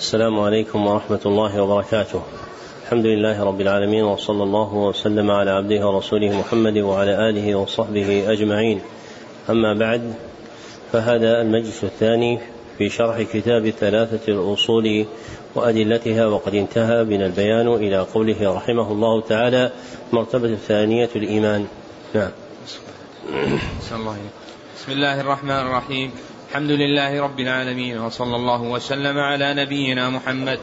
[0.00, 2.22] السلام عليكم ورحمة الله وبركاته.
[2.84, 8.80] الحمد لله رب العالمين وصلى الله وسلم على عبده ورسوله محمد وعلى آله وصحبه أجمعين.
[9.50, 10.14] أما بعد
[10.92, 12.40] فهذا المجلس الثاني
[12.78, 15.06] في شرح كتاب الثلاثة الأصول
[15.54, 19.70] وأدلتها وقد انتهى بنا البيان إلى قوله رحمه الله تعالى
[20.12, 21.66] مرتبة الثانية الإيمان.
[22.14, 22.30] نعم.
[24.76, 26.10] بسم الله الرحمن الرحيم
[26.50, 30.58] الحمد لله رب العالمين وصلى الله وسلم على نبينا محمد.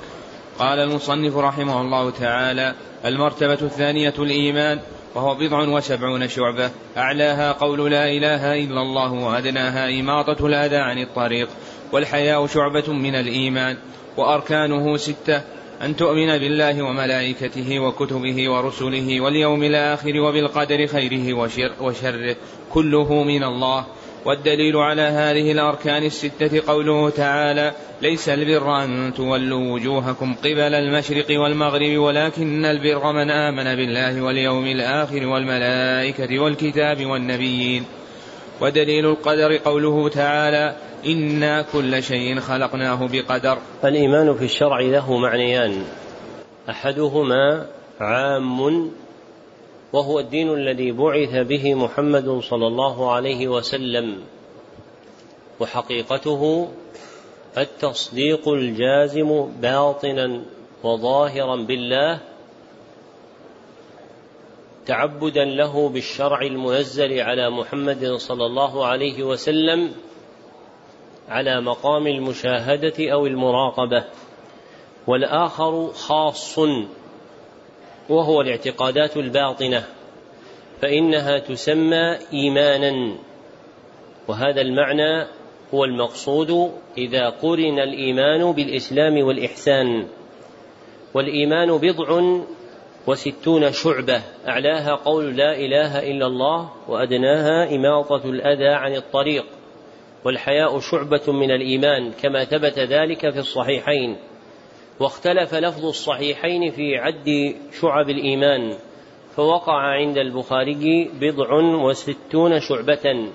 [0.60, 2.74] قال المصنف رحمه الله تعالى
[3.06, 4.80] المرتبة الثانية الإيمان
[5.16, 6.70] وهو بضع وسبعون شعبة.
[6.98, 11.50] أعلاها قول لا إله إلا الله وأدناها إماطة الأذى عن الطريق.
[11.92, 13.78] والحياء شعبة من الإيمان
[14.18, 15.42] وأركانه ستة
[15.82, 22.36] أن تؤمن بالله وملائكته وكتبه ورسله واليوم الآخر وبالقدر خيره وشر وشره
[22.74, 23.86] كله من الله.
[24.28, 31.98] والدليل على هذه الأركان الستة قوله تعالى ليس البر أن تولوا وجوهكم قبل المشرق والمغرب
[31.98, 37.86] ولكن البر من آمن بالله واليوم الآخر والملائكة والكتاب والنبيين.
[38.62, 43.58] ودليل القدر قوله تعالى إنا كل شيء خلقناه بقدر.
[43.86, 45.84] الإيمان في الشرع له معنيان.
[46.70, 47.66] أحدهما
[48.00, 48.92] عام
[49.94, 54.24] وهو الدين الذي بعث به محمد صلى الله عليه وسلم.
[55.60, 56.68] وحقيقته
[57.58, 60.42] التصديق الجازم باطنا
[60.84, 62.20] وظاهرا بالله
[64.86, 69.92] تعبدا له بالشرع المنزل على محمد صلى الله عليه وسلم
[71.30, 74.04] على مقام المشاهدة أو المراقبة
[75.08, 76.60] والآخر خاص
[78.10, 79.84] وهو الاعتقادات الباطنة
[80.82, 83.16] فإنها تسمى إيمانا
[84.28, 85.28] وهذا المعنى
[85.74, 90.08] هو المقصود إذا قرن الإيمان بالإسلام والإحسان.
[91.14, 92.22] والإيمان بضع
[93.08, 99.46] وستون شعبة أعلاها قول لا إله إلا الله وأدناها إماطة الأذى عن الطريق
[100.26, 104.18] والحياء شعبة من الإيمان كما ثبت ذلك في الصحيحين.
[105.00, 108.74] واختلف لفظ الصحيحين في عد شعب الإيمان
[109.36, 113.30] فوقع عند البخاري بضع وستون شعبة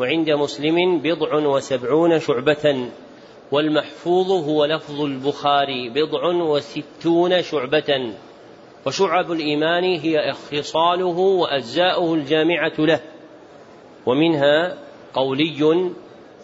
[0.00, 2.88] وعند مسلم بضع وسبعون شعبة
[3.52, 8.14] والمحفوظ هو لفظ البخاري بضع وستون شعبة.
[8.86, 13.00] وشعب الإيمان هي خصاله وأجزاؤه الجامعة له
[14.06, 14.78] ومنها
[15.14, 15.84] قولي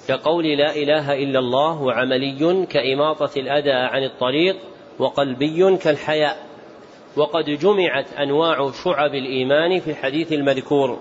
[0.08, 4.56] كقول لا إله إلا الله وعملي كإماطة الأذى عن الطريق
[4.98, 6.36] وقلبي كالحياء.
[7.16, 10.98] وقد جمعت أنواع شعب الإيمان في الحديث المذكور.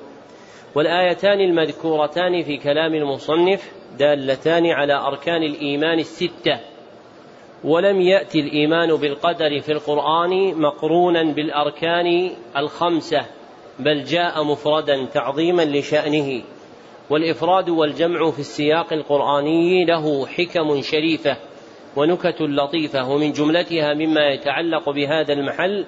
[0.76, 6.60] والآيتان المذكورتان في كلام المصنف دالتان على أركان الإيمان الستة.
[7.64, 13.26] ولم يأتي الإيمان بالقدر في القرآن مقرونا بالأركان الخمسة
[13.80, 16.42] بل جاء مفردا تعظيما لشأنه.
[17.10, 21.38] والإفراد والجمع في السياق القرآني له حكم شريفة
[21.96, 25.86] ونكت لطيفة ومن جملتها مما يتعلق بهذا المحل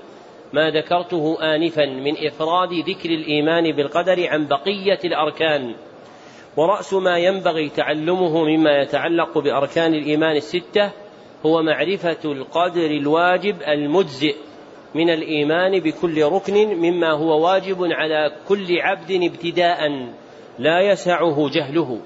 [0.54, 5.76] ما ذكرته آنفا من إفراد ذكر الإيمان بالقدر عن بقية الأركان.
[6.58, 10.92] ورأس ما ينبغي تعلمه مما يتعلق بأركان الإيمان الستة
[11.46, 14.36] هو معرفة القدر الواجب المجزئ
[14.96, 20.12] من الإيمان بكل ركن مما هو واجب على كل عبد ابتداء.
[20.59, 22.00] لا يسعه جهله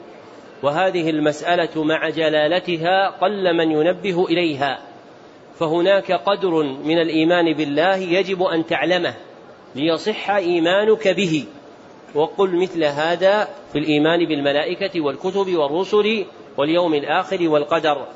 [0.64, 4.80] وهذه المسألة مع جلالتها قل من ينبه إليها.
[5.60, 9.14] فهناك قدر من الإيمان بالله يجب أن تعلمه
[9.76, 11.46] ليصح إيمانك به.
[12.16, 16.26] وقل مثل هذا في الإيمان بالملائكة والكتب والرسل
[16.58, 18.08] واليوم الآخر والقدر.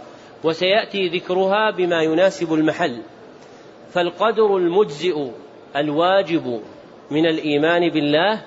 [0.43, 3.01] وسيأتي ذكرها بما يناسب المحل.
[3.91, 5.31] فالقدر المجزئ
[5.75, 6.61] الواجب
[7.11, 8.41] من الإيمان بالله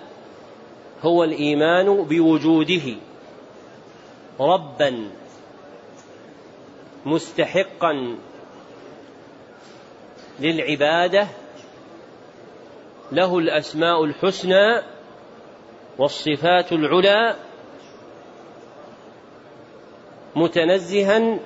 [1.03, 2.97] هو الإيمان بوجوده
[4.41, 5.11] ربا
[7.07, 8.17] مستحقا
[10.41, 11.29] للعبادة
[13.13, 14.83] له الأسماء الحسنى
[15.99, 17.37] والصفات العلى
[20.37, 21.39] متنزها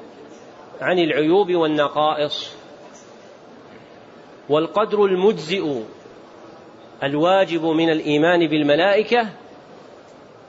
[0.80, 2.52] عن العيوب والنقائص
[4.48, 5.82] والقدر المجزئ
[7.02, 9.28] الواجب من الإيمان بالملائكة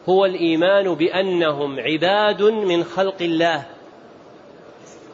[0.10, 3.66] هو الإيمان بأنهم عباد من خلق الله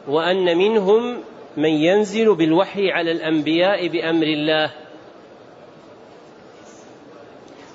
[0.08, 1.20] وأن منهم
[1.58, 4.72] من ينزل بالوحي على الأنبياء بأمر الله.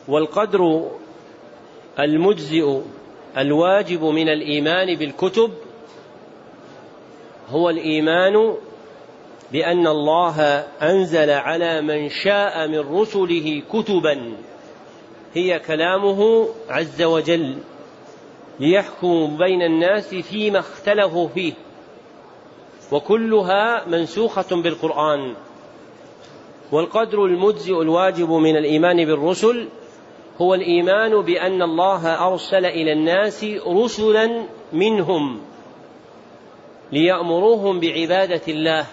[0.09, 0.91] والقدر
[1.99, 2.81] المجزئ
[3.39, 5.51] الواجب من الإيمان بالكتب
[7.49, 8.55] هو الإيمان
[9.53, 10.41] بأن الله
[10.83, 14.33] أنزل على من شاء من رسله كتبا.
[15.35, 17.59] هي كلامه عز وجل
[18.61, 21.53] ليحكم بين الناس فيما اختلفوا فيه
[22.93, 25.35] وكلها منسوخة بالقرآن.
[26.73, 29.69] والقدر المجزئ الواجب من الإيمان بالرسل
[30.41, 35.41] هو الإيمان بأن الله أرسل إلى الناس رسلا منهم
[36.93, 38.87] ليأمروهم بعبادة الله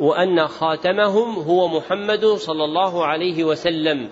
[0.00, 4.08] وأن خاتمهم هو محمد صلى الله عليه وسلم.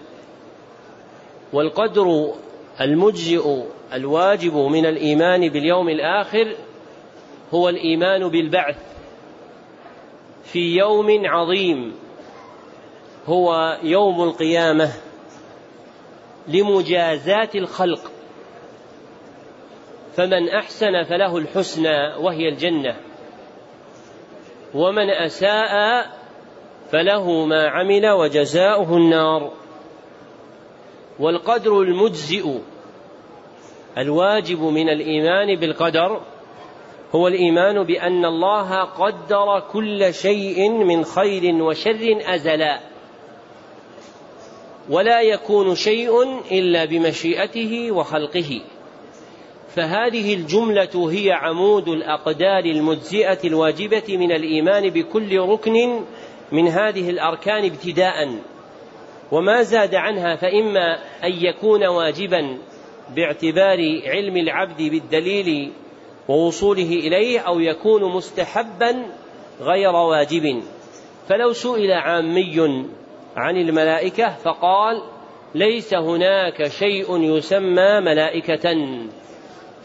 [1.53, 2.35] والقدر
[2.81, 3.62] المجزئ
[3.93, 6.56] الواجب من الإيمان باليوم الآخر
[7.55, 8.77] هو الإيمان بالبعث
[10.45, 11.95] في يوم عظيم
[13.27, 14.93] هو يوم القيامة
[16.49, 18.01] لمجازاة الخلق.
[20.17, 22.97] فمن أحسن فله الحسنى وهي الجنة
[24.75, 26.06] ومن أساء
[26.93, 29.53] فله ما عمل وجزاؤه النار.
[31.20, 32.44] والقدر المجزئ
[33.99, 36.20] الواجب من الإيمان بالقدر
[37.15, 42.81] هو الإيمان بأن الله قدر كل شيء من خير وشر أزلا
[44.91, 48.61] ولا يكون شيء إلا بمشيئته وخلقه.
[49.69, 56.00] فهذه الجملة هي عمود الأقدار المجزئة الواجبة من الإيمان بكل ركن
[56.53, 58.38] من هذه الأركان ابتداء.
[59.33, 62.59] وما زاد عنها فإما أن يكون واجبا
[63.17, 65.73] باعتبار علم العبد بالدليل
[66.29, 69.05] ووصوله إليه أو يكون مستحبا
[69.61, 70.63] غير واجب.
[71.29, 72.87] فلو سئل عامي
[73.37, 75.03] عن الملائكة فقال
[75.55, 78.77] ليس هناك شيء يسمى ملائكة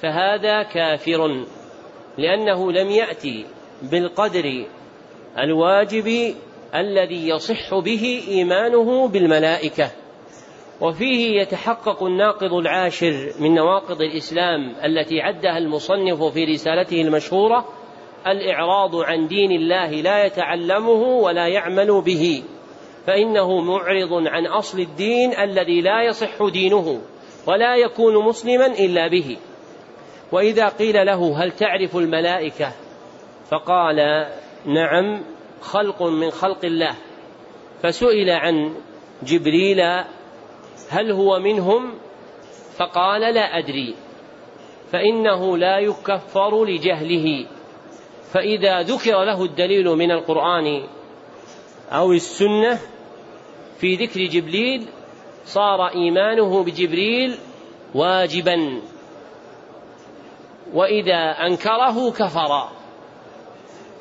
[0.01, 1.45] فهذا كافر
[2.17, 3.45] لأنه لم يأتي
[3.81, 4.65] بالقدر
[5.39, 6.35] الواجب
[6.75, 9.91] الذي يصح به إيمانه بالملائكة.
[10.81, 17.65] وفيه يتحقق الناقض العاشر من نواقض الإسلام التي عدها المصنف في رسالته المشهورة
[18.27, 22.43] الإعراض عن دين الله لا يتعلمه ولا يعمل به
[23.07, 27.01] فإنه معرض عن أصل الدين الذي لا يصح دينه
[27.47, 29.37] ولا يكون مسلما إلا به.
[30.31, 32.71] وإذا قيل له هل تعرف الملائكة؟
[33.51, 34.27] فقال
[34.65, 35.23] نعم
[35.63, 36.95] خلق من خلق الله.
[37.83, 38.75] فسئل عن
[39.23, 39.79] جبريل
[40.89, 41.93] هل هو منهم؟
[42.77, 43.95] فقال لا أدري.
[44.91, 47.45] فإنه لا يكفر لجهله.
[48.33, 50.87] فإذا ذكر له الدليل من القرآن
[51.91, 52.79] أو السنة
[53.77, 54.87] في ذكر جبريل
[55.45, 57.37] صار إيمانه بجبريل
[57.95, 58.81] واجبا.
[60.73, 62.82] وإذا أنكره كفر.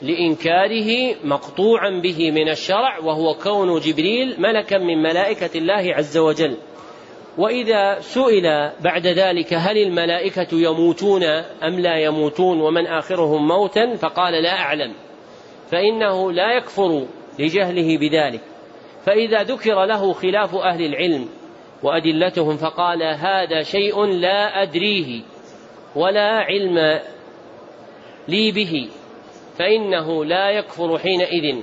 [0.02, 6.56] لإنكاره مقطوعا به من الشرع وهو كون جبريل ملكا من ملائكة الله عز وجل.
[7.38, 11.22] وإذا سئل بعد ذلك هل الملائكة يموتون
[11.62, 14.92] أم لا يموتون ومن آخرهم موتا فقال لا أعلم.
[15.70, 17.06] فإنه لا يكفر
[17.38, 18.40] لجهله بذلك.
[19.04, 21.28] فإذا ذكر له خلاف أهل العلم
[21.82, 25.22] وأدلتهم فقال هذا شيء لا أدريه
[25.96, 27.00] ولا علم
[28.28, 28.88] لي به.
[29.58, 31.62] فإنه لا يكفر حينئذ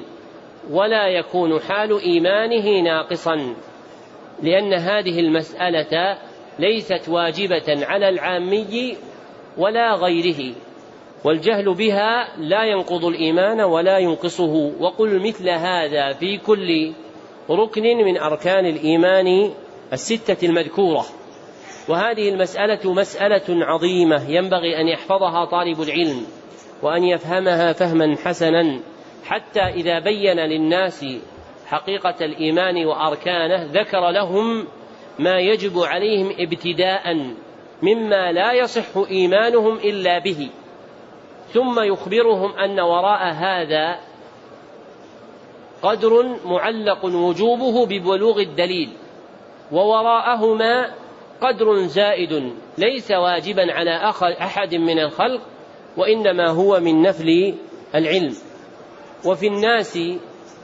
[0.71, 3.55] ولا يكون حال إيمانه ناقصا
[4.43, 6.17] لأن هذه المسألة
[6.59, 8.97] ليست واجبة على العامي
[9.57, 10.55] ولا غيره
[11.23, 14.71] والجهل بها لا ينقض الإيمان ولا ينقصه.
[14.79, 16.93] وقل مثل هذا في كل
[17.49, 19.51] ركن من أركان الإيمان
[19.93, 21.05] الستة المذكورة.
[21.89, 26.25] وهذه المسألة مسألة عظيمة ينبغي أن يحفظها طالب العلم.
[26.81, 28.79] وأن يفهمها فهما حسنا
[29.25, 31.05] حتى إذا بين للناس
[31.65, 34.67] حقيقة الإيمان وأركانه ذكر لهم
[35.19, 37.33] ما يجب عليهم ابتداء
[37.81, 40.49] مما لا يصح إيمانهم إلا به.
[41.53, 43.99] ثم يخبرهم أن وراء هذا
[45.81, 48.89] قدر معلق وجوبه ببلوغ الدليل
[49.71, 50.89] ووراءهما
[51.41, 55.41] قدر زائد ليس واجبا على أحد من الخلق
[55.99, 57.53] وإنما هو من نفل
[57.95, 58.33] العلم.
[59.25, 59.97] وفي الناس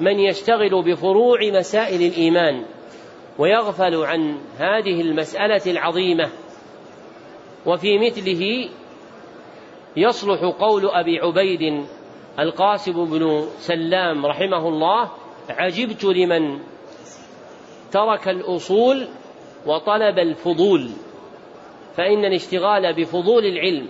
[0.01, 2.65] من يشتغل بفروع مسائل الإيمان
[3.39, 6.29] ويغفل عن هذه المسألة العظيمة.
[7.65, 8.69] وفي مثله
[9.97, 11.85] يصلح قول أبي عبيد
[12.39, 15.11] القاسم بن سلام رحمه الله
[15.49, 16.59] عجبت لمن
[17.91, 19.07] ترك الأصول
[19.65, 20.89] وطلب الفضول
[21.97, 23.87] فإن الاشتغال بفضول العلم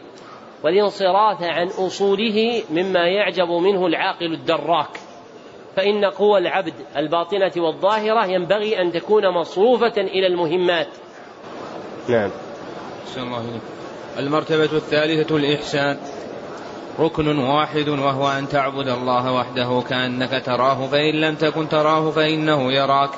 [0.63, 4.99] والانصراف عن أصوله مما يعجب منه العاقل الدراك.
[5.75, 10.87] فإن قوى العبد الباطنة والظاهرة ينبغي أن تكون مصروفة إلى المهمات.
[12.09, 12.29] نعم.
[13.17, 13.59] الله
[14.19, 15.97] المرتبة الثالثة الإحسان.
[16.99, 23.09] ركن واحد وهو أن تعبد الله وحده كأنك تراه فإن لم تكن تراه فإنه يراك.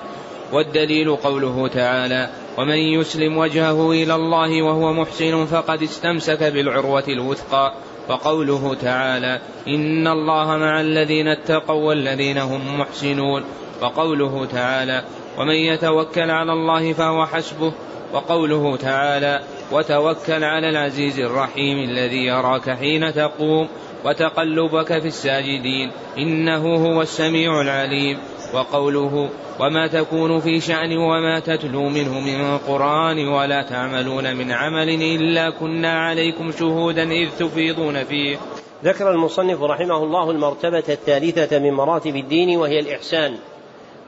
[0.52, 7.74] والدليل قوله تعالى ومن يسلم وجهه إلى الله وهو محسن فقد استمسك بالعروة الوثقى
[8.10, 13.44] وقوله تعالى إن الله مع الذين اتقوا والذين هم محسنون
[13.82, 15.04] وقوله تعالى
[15.38, 17.74] ومن يتوكل على الله فهو حسبه
[18.14, 23.68] وقوله تعالى وتوكل على العزيز الرحيم الذي يراك حين تقوم
[24.06, 28.18] وتقلبك في الساجدين إنه هو السميع العليم.
[28.54, 35.50] وقوله وما تكون في شأن وما تتلو منه من قرآن ولا تعملون من عمل إلا
[35.50, 38.38] كنا عليكم شهودا إذ تفيضون فيه.
[38.84, 43.38] ذكر المصنف رحمه الله المرتبة الثالثة من مراتب الدين وهي الإحسان.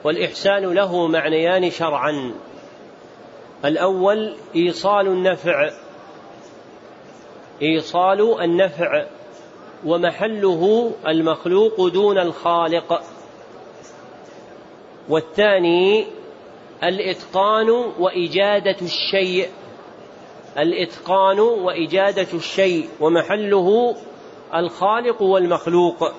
[0.04, 2.32] والإحسان له معنيان شرعا.
[3.66, 5.70] الأول إيصال النفع.
[7.62, 9.06] إيصال النفع.
[9.86, 13.02] ومحله المخلوق دون الخالق.
[15.10, 16.08] والثاني
[16.84, 19.48] الإتقان وإجادة الشيء.
[20.58, 23.96] الإتقان وإجادة الشيء ومحله
[24.56, 26.12] الخالق والمخلوق.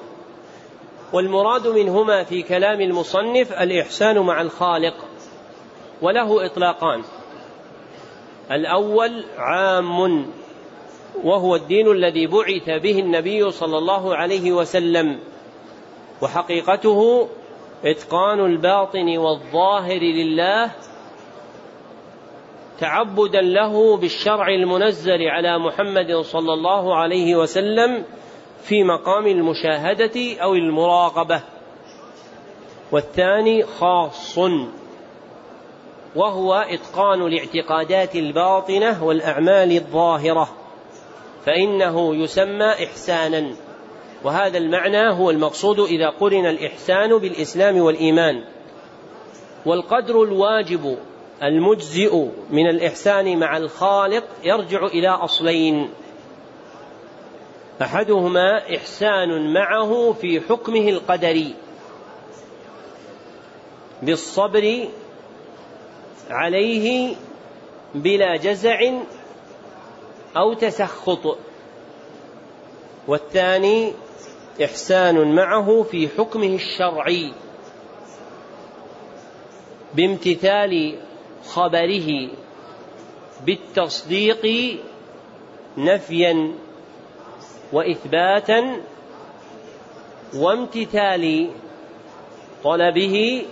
[1.13, 4.95] والمراد منهما في كلام المصنف الإحسان مع الخالق
[6.03, 7.03] وله إطلاقان.
[8.51, 10.27] الأول عام
[11.25, 15.19] وهو الدين الذي بعث به النبي صلى الله عليه وسلم
[16.23, 17.29] وحقيقته
[17.85, 20.71] إتقان الباطن والظاهر لله
[22.81, 28.05] تعبدا له بالشرع المنزل على محمد صلى الله عليه وسلم
[28.63, 31.43] في مقام المشاهدة أو المراقبة.
[32.93, 34.39] والثاني خاص
[36.17, 40.49] وهو إتقان الاعتقادات الباطنة والأعمال الظاهرة
[41.47, 43.70] فإنه يسمى إحسانا.
[44.25, 48.45] وهذا المعنى هو المقصود إذا قرن الإحسان بالإسلام والإيمان.
[49.67, 50.99] والقدر الواجب
[51.43, 52.17] المجزئ
[52.51, 55.91] من الإحسان مع الخالق يرجع إلى أصلين.
[57.83, 61.55] أحدهما إحسان معه في حكمه القدري.
[64.03, 64.89] بالصبر
[66.31, 67.17] عليه
[67.95, 68.79] بلا جزع
[70.37, 71.39] أو تسخط.
[73.09, 73.93] والثاني
[74.65, 77.33] إحسان معه في حكمه الشرعي
[79.95, 80.99] بامتثال
[81.45, 82.29] خبره
[83.47, 84.77] بالتصديق
[85.79, 86.53] نفيا
[87.73, 88.81] وإثباتا
[90.37, 91.51] وامتثال
[92.65, 93.45] طلبه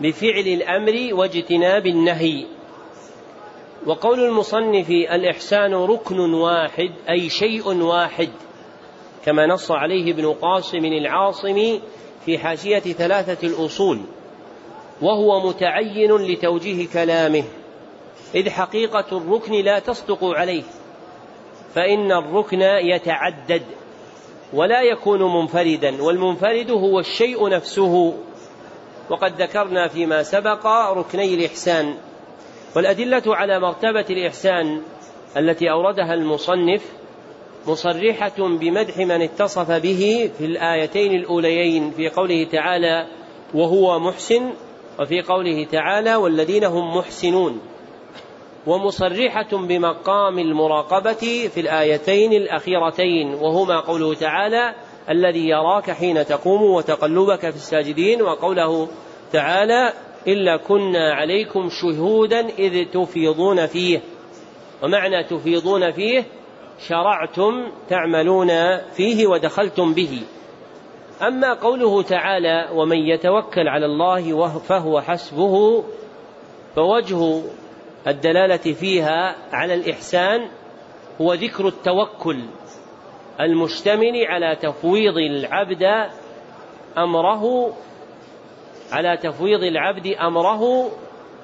[0.00, 2.44] بفعل الأمر واجتناب النهي
[3.86, 8.28] وقول المصنف الإحسان ركن واحد أي شيء واحد
[9.24, 11.80] كما نص عليه ابن قاسم العاصم
[12.26, 14.00] في حاشية ثلاثة الأصول
[15.02, 17.44] وهو متعين لتوجيه كلامه
[18.34, 20.62] إذ حقيقة الركن لا تصدق عليه
[21.74, 23.62] فإن الركن يتعدد
[24.52, 28.14] ولا يكون منفردا والمنفرد هو الشيء نفسه
[29.10, 31.94] وقد ذكرنا فيما سبق ركني الإحسان.
[32.76, 34.82] والأدلة على مرتبة الإحسان
[35.36, 36.82] التي أوردها المصنف
[37.66, 43.06] مصرحة بمدح من اتصف به في الآيتين الأوليين في قوله تعالى
[43.54, 44.50] وهو محسن
[45.00, 47.60] وفي قوله تعالى والذين هم محسنون.
[48.66, 54.74] ومصرحة بمقام المراقبة في الآيتين الأخيرتين وهما قوله تعالى
[55.10, 58.88] الذي يراك حين تقوم وتقلبك في الساجدين وقوله
[59.32, 59.92] تعالى
[60.28, 64.00] إلا كنا عليكم شهودا إذ تفيضون فيه.
[64.82, 66.24] ومعنى تفيضون فيه
[66.88, 67.52] شرعتم
[67.88, 68.48] تعملون
[68.96, 70.22] فيه ودخلتم به.
[71.22, 75.84] أما قوله تعالى ومن يتوكل على الله فهو حسبه
[76.76, 77.42] فوجه
[78.06, 80.48] الدلالة فيها على الإحسان
[81.20, 82.40] هو ذكر التوكل
[83.40, 86.10] المشتمل على تفويض العبد
[86.98, 87.72] أمره
[88.92, 90.90] على تفويض العبد أمره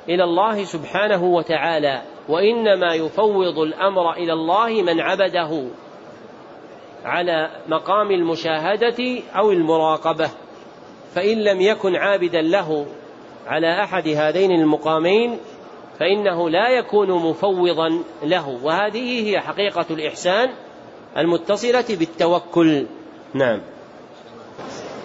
[0.09, 5.65] إلى الله سبحانه وتعالى وإنما يفوض الأمر إلى الله من عبده
[7.05, 10.31] على مقام المشاهدة أو المراقبة
[11.15, 12.87] فإن لم يكن عابدا له
[13.47, 15.39] على أحد هذين المقامين
[16.01, 20.51] فإنه لا يكون مفوضا له وهذه هي حقيقة الإحسان
[21.17, 22.87] المتصلة بالتوكل.
[23.35, 23.61] نعم.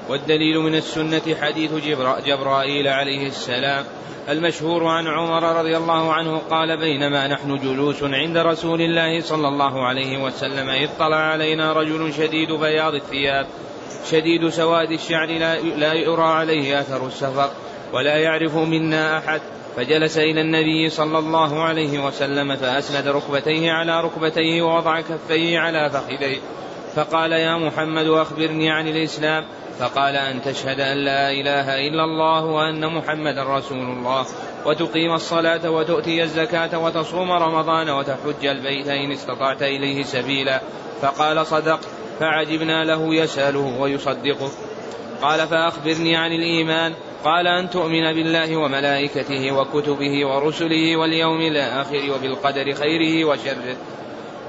[0.10, 1.72] والدليل من السنة حديث
[2.26, 3.86] جبرائيل عليه السلام.
[4.30, 9.88] المشهور عن عمر رضي الله عنه قال بينما نحن جلوس عند رسول الله صلى الله
[9.88, 13.48] عليه وسلم اطلع علينا رجل شديد بياض الثياب
[14.12, 15.28] شديد سواد الشعر
[15.78, 17.50] لا, يرى عليه أثر السفر
[17.94, 19.42] ولا يعرف منا أحد.
[19.78, 26.38] فجلس إلى النبي صلى الله عليه وسلم فأسند ركبتيه على ركبتيه ووضع كفيه على فخذيه.
[27.00, 29.46] فقال يا محمد أخبرني عن الإسلام.
[29.80, 34.26] فقال أن تشهد أن لا إله إلا الله وأن محمدا رسول الله.
[34.66, 40.62] وتقيم الصلاة وتؤتي الزكاة وتصوم رمضان وتحج البيت إن استطعت إليه سبيلا.
[41.02, 41.80] فقال صدق
[42.20, 44.52] فعجبنا له يسأله ويصدقه.
[45.22, 46.94] قال فأخبرني عن الإيمان.
[47.24, 53.78] قال أن تؤمن بالله وملائكته وكتبه ورسله واليوم الآخر وبالقدر خيره وشره.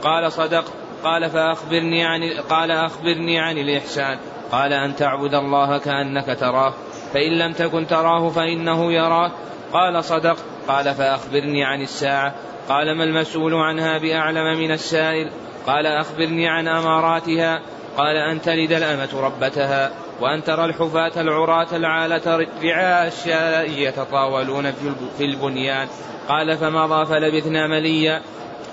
[0.02, 0.64] قال صدق
[1.04, 4.18] قال فأخبرني عن قال أخبرني عن الإحسان.
[4.52, 6.74] قال أن تعبد الله كأنك تراه
[7.14, 9.32] فإن لم تكن تراه فإنه يراك.
[9.72, 10.36] قال صدق.
[10.68, 12.34] قال فأخبرني عن الساعة.
[12.68, 15.30] قال ما المسؤول عنها بأعلم من السائل؟
[15.66, 17.60] قال أخبرني عن أماراتها.
[17.96, 19.90] قال أن تلد الأمة ربتها
[20.20, 24.72] وأن ترى الحفاة العراة العالة رعاء الشاء يتطاولون
[25.18, 25.88] في البنيان.
[26.28, 28.22] قال فمضى فلبثنا مليا.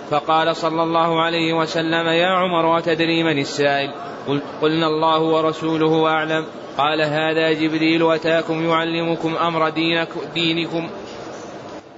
[0.10, 3.92] فقال صلى الله عليه وسلم يا عمر أتدري من السائل؟
[4.62, 6.46] قلنا الله ورسوله أعلم.
[6.78, 10.90] قال هذا جبريل أتاكم يعلمكم أمر دينك دينكم.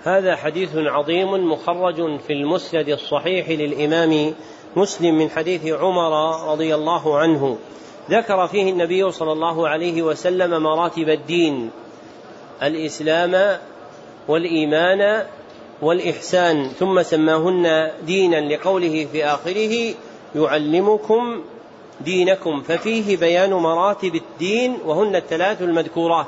[0.03, 4.33] هذا حديث عظيم مخرج في المسند الصحيح للإمام
[4.75, 7.57] مسلم من حديث عمر رضي الله عنه.
[8.09, 11.69] ذكر فيه النبي صلى الله عليه وسلم مراتب الدين
[12.63, 13.57] الإسلام
[14.27, 15.25] والإيمان
[15.81, 19.93] والإحسان ثم سماهن دينا لقوله في آخره
[20.35, 21.41] يعلمكم
[22.01, 26.27] دينكم ففيه بيان مراتب الدين وهن الثلاث المذكورات.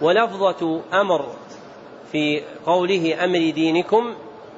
[0.00, 1.26] ولفظة أمر
[2.12, 4.14] في قوله أمر دينكم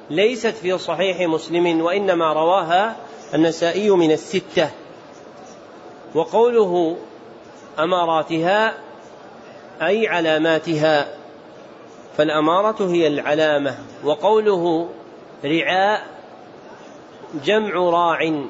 [0.09, 2.95] ليست في صحيح مسلم وإنما رواها
[3.33, 4.69] النسائي من الستة.
[6.15, 6.97] وقوله
[7.79, 8.73] أماراتها
[9.81, 11.18] أي علاماتها.
[12.17, 14.89] فالأمارة هي العلامة وقوله
[15.45, 16.07] رعاء
[17.43, 18.43] جمع راع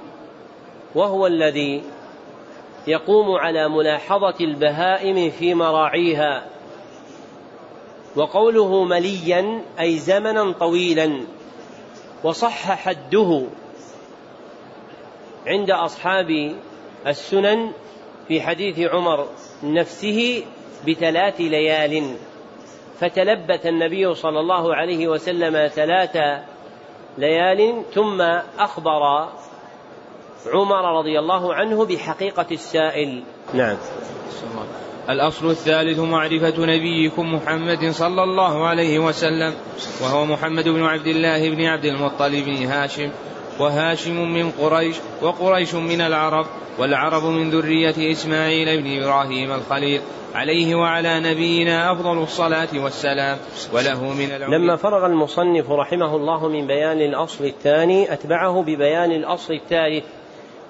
[0.95, 1.83] وهو الذي
[2.87, 6.45] يقوم على ملاحظة البهائم في مراعيها
[8.15, 11.19] وقوله مليا أي زمنا طويلا
[12.23, 13.43] وصح حده
[15.47, 16.55] عند أصحاب
[17.07, 17.71] السنن
[18.27, 19.27] في حديث عمر
[19.63, 20.43] نفسه
[20.87, 22.15] بثلاث ليال.
[22.99, 26.17] فتلبث النبي صلى الله عليه وسلم ثلاث
[27.17, 28.21] ليال ثم
[28.59, 29.29] أخبر
[30.53, 33.23] عمر رضي الله عنه بحقيقة السائل.
[33.53, 33.77] نعم.
[35.09, 39.53] الأصل الثالث معرفة نبيكم محمد صلى الله عليه وسلم
[40.01, 43.12] وهو محمد بن عبد الله بن عبد المطلب بن هاشم
[43.59, 46.45] وهاشم من قريش وقريش من العرب
[46.79, 50.01] والعرب من ذرية إسماعيل بن إبراهيم الخليل
[50.35, 53.37] عليه وعلى نبينا أفضل الصلاة والسلام
[53.73, 59.53] وله من العلم لما فرغ المصنف رحمه الله من بيان الأصل الثاني أتبعه ببيان الأصل
[59.53, 60.03] الثالث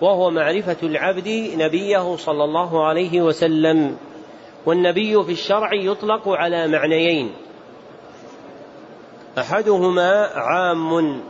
[0.02, 3.97] وهو معرفة العبد نبيه صلى الله عليه وسلم
[4.65, 7.32] والنبي في الشرع يطلق على معنيين.
[9.38, 11.21] أحدهما عام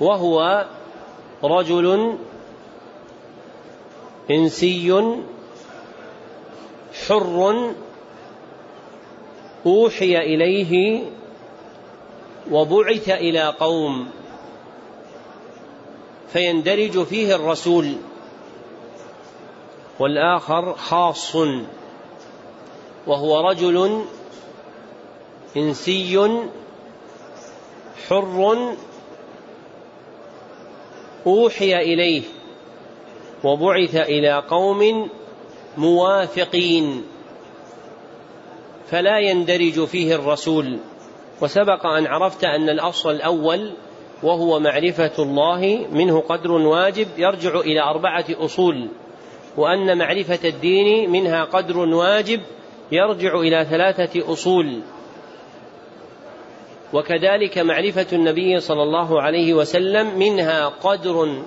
[0.00, 0.66] وهو
[1.44, 2.16] رجل
[4.30, 5.14] إنسي
[7.08, 7.72] حر
[9.66, 11.02] أوحي إليه
[12.50, 14.08] وبعث إلى قوم
[16.32, 17.96] فيندرج فيه الرسول
[19.98, 21.36] والآخر خاص
[23.06, 24.04] وهو رجل
[25.56, 26.40] إنسي
[28.08, 28.66] حر
[31.26, 32.22] أوحي إليه
[33.44, 35.10] وبعث إلى قوم
[35.76, 37.02] موافقين
[38.86, 40.78] فلا يندرج فيه الرسول.
[41.42, 43.72] وسبق أن عرفت أن الأصل الأول
[44.22, 48.88] وهو معرفة الله منه قدر واجب يرجع إلى أربعة أصول
[49.56, 52.40] وأن معرفة الدين منها قدر واجب
[52.92, 54.80] يرجع إلى ثلاثة أصول.
[56.92, 61.42] وكذلك معرفة النبي صلى الله عليه وسلم منها قدر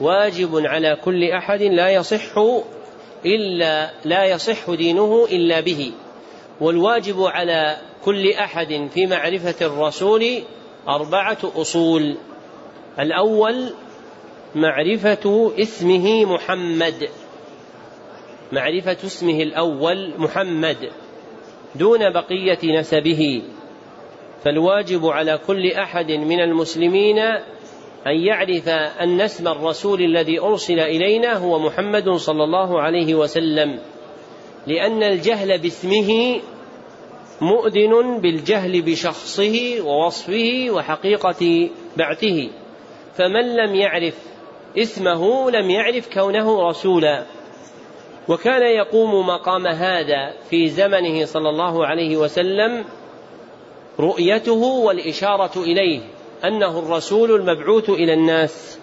[0.00, 2.38] واجب على كل أحد لا يصح
[3.26, 5.92] إلا لا يصح دينه إلا به.
[6.60, 10.42] والواجب على كل أحد في معرفة الرسول
[10.88, 12.16] أربعة أصول.
[13.00, 13.70] الأول
[14.54, 17.08] معرفة اسمه محمد.
[18.52, 20.90] معرفة اسمه الأول محمد.
[21.74, 23.42] دون بقية نسبه.
[24.44, 27.18] فالواجب على كل أحد من المسلمين
[28.06, 33.78] أن يعرف أن اسم الرسول الذي أرسل إلينا هو محمد صلى الله عليه وسلم
[34.66, 36.40] لأن الجهل باسمه
[37.40, 42.50] مؤذن بالجهل بشخصه ووصفه وحقيقة بعثه
[43.14, 44.14] فمن لم يعرف
[44.78, 47.24] اسمه لم يعرف كونه رسولا.
[48.28, 52.84] وكان يقوم مقام هذا في زمنه صلى الله عليه وسلم
[54.00, 56.00] رؤيته والإشارة إليه
[56.44, 58.78] أنه الرسول المبعوث إلى الناس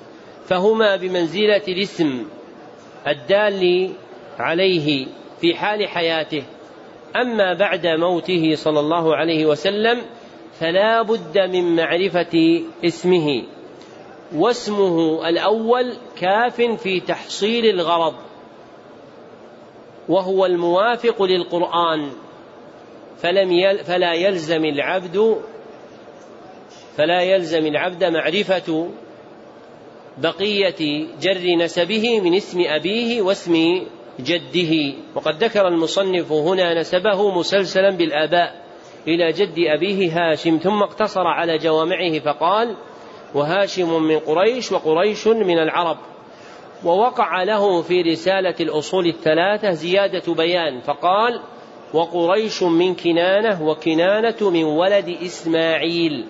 [0.47, 2.25] فهما بمنزلة الاسم
[3.07, 3.89] الدال
[4.39, 5.07] عليه
[5.41, 6.43] في حال حياته.
[7.15, 10.01] أما بعد موته صلى الله عليه وسلم
[10.59, 13.43] فلا بد من معرفة اسمه.
[14.35, 18.13] واسمه الأول كاف في تحصيل الغرض
[20.09, 22.11] وهو الموافق للقرآن.
[23.17, 25.37] فلم يل فلا يلزم العبد
[26.97, 28.89] فلا يلزم العبد معرفة
[30.17, 33.85] بقية جر نسبه من اسم أبيه واسم
[34.19, 34.93] جده.
[35.15, 38.65] وقد ذكر المصنف هنا نسبه مسلسلا بالآباء
[39.07, 42.75] إلى جد أبيه هاشم ثم اقتصر على جوامعه فقال
[43.33, 45.97] وهاشم من قريش وقريش من العرب.
[46.85, 51.41] ووقع له في رسالة الأصول الثلاثة زيادة بيان فقال
[51.93, 56.25] وقريش من كنانة وكنانة من ولد إسماعيل.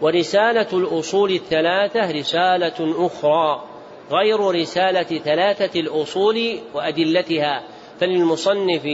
[0.00, 3.62] ورسالة الأصول الثلاثة رسالة أخرى
[4.10, 7.62] غير رسالة ثلاثة الأصول وأدلتها.
[8.00, 8.86] فللمصنف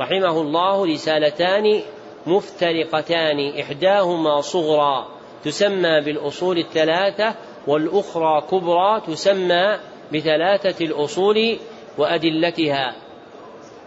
[0.00, 1.82] رحمه الله رسالتان
[2.26, 5.06] مفترقتان إحداهما صغرى
[5.44, 7.34] تسمى بالأصول الثلاثة
[7.66, 9.78] والأخرى كبرى تسمى
[10.12, 11.58] بثلاثة الأصول
[11.98, 12.94] وأدلتها.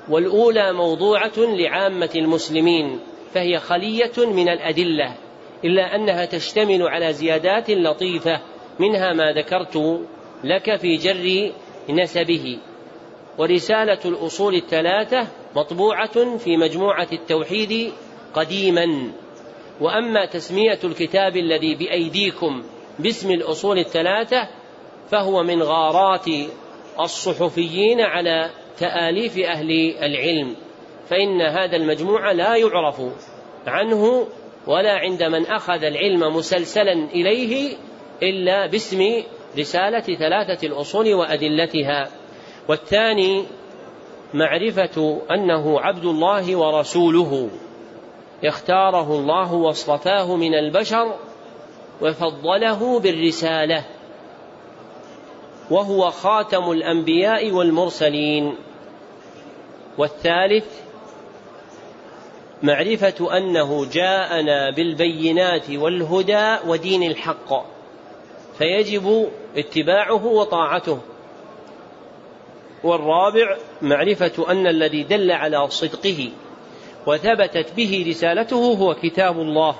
[0.10, 3.00] والأولى موضوعة لعامة المسلمين
[3.34, 5.16] فهي خلية من الأدلة
[5.66, 8.42] إلا أنها تشتمل على زيادات لطيفة
[8.80, 10.02] منها ما ذكرت
[10.44, 11.52] لك في جر
[11.90, 12.60] نسبه.
[13.38, 17.92] ورسالة الأصول الثلاثة مطبوعة في مجموعة التوحيد
[18.34, 19.12] قديما.
[19.82, 22.64] وأما تسمية الكتاب الذي بأيديكم
[23.00, 24.48] باسم الأصول الثلاثة
[25.10, 26.26] فهو من غارات
[27.00, 29.72] الصحفيين على تآليف أهل
[30.04, 30.56] العلم
[31.10, 33.02] فإن هذا المجموع لا يعرف
[33.68, 34.28] عنه
[34.68, 37.76] ولا عند من أخذ العلم مسلسلا إليه
[38.24, 39.24] إلا باسم
[39.58, 42.10] رسالة ثلاثة الأصول وأدلتها.
[42.70, 43.46] والثاني
[44.34, 47.50] معرفة أنه عبد الله ورسوله.
[48.46, 51.14] اختاره الله واصطفاه من البشر
[52.02, 53.86] وفضله بالرسالة.
[55.74, 58.56] وهو خاتم الأنبياء والمرسلين.
[59.98, 60.66] والثالث
[62.64, 67.66] معرفة أنه جاءنا بالبينات والهدى ودين الحق
[68.58, 71.00] فيجب اتباعه وطاعته.
[72.84, 76.30] والرابع معرفة أن الذي دل على صدقه
[77.08, 79.76] وثبتت به رسالته هو كتاب الله.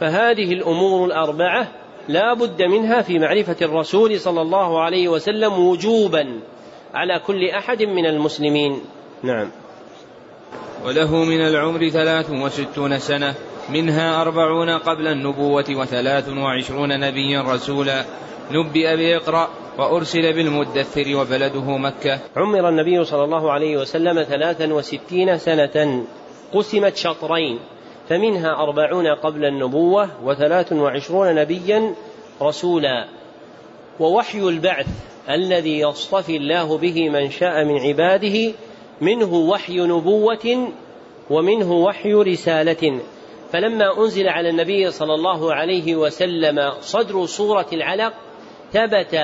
[0.00, 6.40] فهذه الأمور الأربعة لا بد منها في معرفة الرسول صلى الله عليه وسلم وجوبا
[6.94, 8.80] على كل أحد من المسلمين.
[9.22, 9.50] نعم.
[10.86, 13.34] وله من العمر ثلاث وستون سنة
[13.70, 18.04] منها أربعون قبل النبوة وثلاث وعشرون نبيا رسولا.
[18.52, 22.18] نبئ بإقرأ وأرسل بالمدثر وبلده مكة.
[22.36, 26.04] عمر النبي صلى الله عليه وسلم ثلاثا وستين سنة.
[26.52, 27.58] قسمت شطرين.
[28.08, 31.94] فمنها أربعون قبل النبوة وثلاث وعشرون نبيا
[32.42, 33.08] رسولا.
[34.00, 34.86] ووحي البعث
[35.30, 38.52] الذي يصطفي الله به من شاء من عباده
[39.00, 40.72] منه وحي نبوة
[41.30, 43.00] ومنه وحي رسالة.
[43.52, 48.12] فلما أنزل على النبي صلى الله عليه وسلم صدر سورة العلق
[48.72, 49.20] ثبت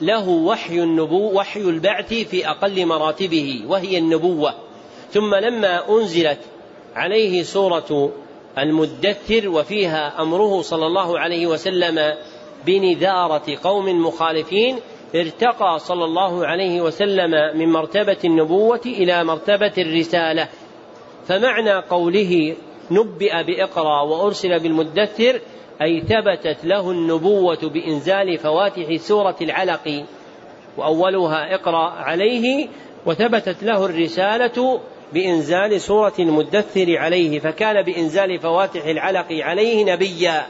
[0.00, 4.54] له وحي النبو وحي البعث في أقل مراتبه وهي النبوة.
[5.10, 6.38] ثم لما أنزلت
[6.94, 8.12] عليه سورة
[8.58, 12.14] المدثر وفيها أمره صلى الله عليه وسلم
[12.66, 14.78] بنذارة قوم مخالفين
[15.14, 20.48] ارتقى صلى الله عليه وسلم من مرتبة النبوة إلى مرتبة الرسالة.
[21.26, 22.56] فمعنى قوله
[22.90, 25.40] نبئ بإقرى وأرسل بالمدثر
[25.82, 30.04] أي ثبتت له النبوة بإنزال فواتح سورة العلق
[30.76, 32.68] وأولها اقرأ عليه
[33.06, 34.80] وثبتت له الرسالة
[35.14, 40.46] بإنزال سورة المدثر عليه فكان بإنزال فواتح العلق عليه نبيا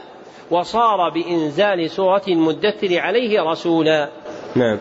[0.51, 4.09] وصار بإنزال سورة المدثر عليه رسولا.
[4.55, 4.77] نعم.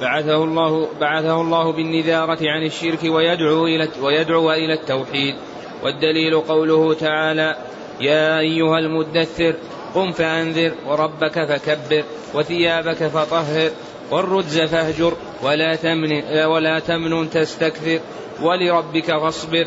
[0.00, 5.34] بعثه الله بعثه الله بالنذارة عن الشرك ويدعو إلى ويدعو إلى التوحيد.
[5.82, 7.56] والدليل قوله تعالى
[8.00, 9.54] يا أيها المدثر
[9.94, 13.70] قم فأنذر وربك فكبر وثيابك فطهر.
[14.10, 15.12] والرجز فاهجر
[15.42, 16.12] ولا تمن
[16.44, 18.00] ولا تمنن تستكثر
[18.42, 19.66] ولربك فاصبر.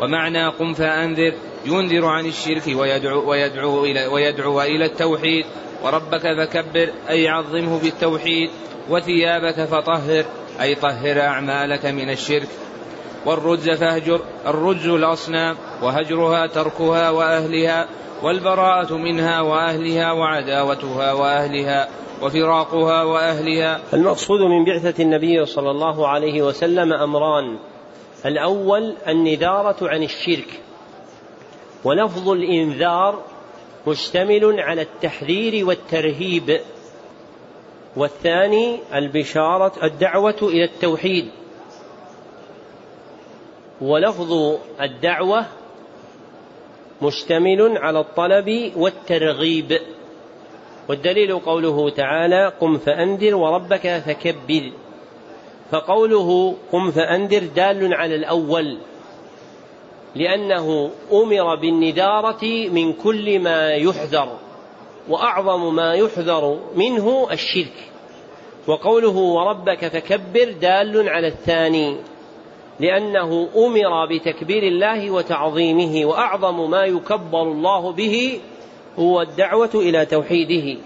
[0.00, 1.32] ومعنى قم فأنذر
[1.66, 5.46] ينذر عن الشرك ويدعو, ويدعو, إلى, ويدعو إلى التوحيد.
[5.82, 8.50] وربك فكبر أي عظمه بالتوحيد.
[8.90, 10.24] وثيابك فطهر
[10.60, 12.48] أي طهر أعمالك من الشرك.
[13.26, 17.88] والرجز فاهجر الرجز الأصنام وهجرها تركها وأهلها.
[18.24, 21.88] والبراءة منها وأهلها وعداوتها وأهلها
[22.22, 23.80] وفراقها وأهلها.
[23.94, 27.58] المقصود من بعثة النبي صلى الله عليه وسلم أمران.
[28.26, 30.60] الأول الندارة عن الشرك.
[31.84, 33.22] ولفظ الإنذار
[33.86, 36.60] مشتمل على التحذير والترهيب.
[37.96, 41.30] والثاني البشارة الدعوة إلى التوحيد.
[43.80, 44.32] ولفظ
[44.80, 45.46] الدعوة
[47.06, 49.80] مشتمل على الطلب والترغيب.
[50.88, 54.72] والدليل قوله تعالى قم فأنذر وربك فكبر
[55.70, 58.78] فقوله قم فأنذر دال على الأول
[60.14, 64.28] لأنه أمر بالندارة من كل ما يحذر
[65.08, 67.78] وأعظم ما يحذر منه الشرك.
[68.66, 71.96] وقوله وربك فكبر دال على الثاني.
[72.80, 78.40] لأنه أمر بتكبير الله وتعظيمه وأعظم ما يكبر الله به
[78.98, 80.80] هو الدعوة إلى توحيده.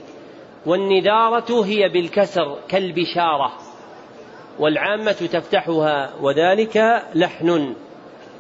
[0.67, 3.53] والندارة هي بالكسر كالبشارة
[4.59, 7.75] والعامة تفتحها وذلك لحن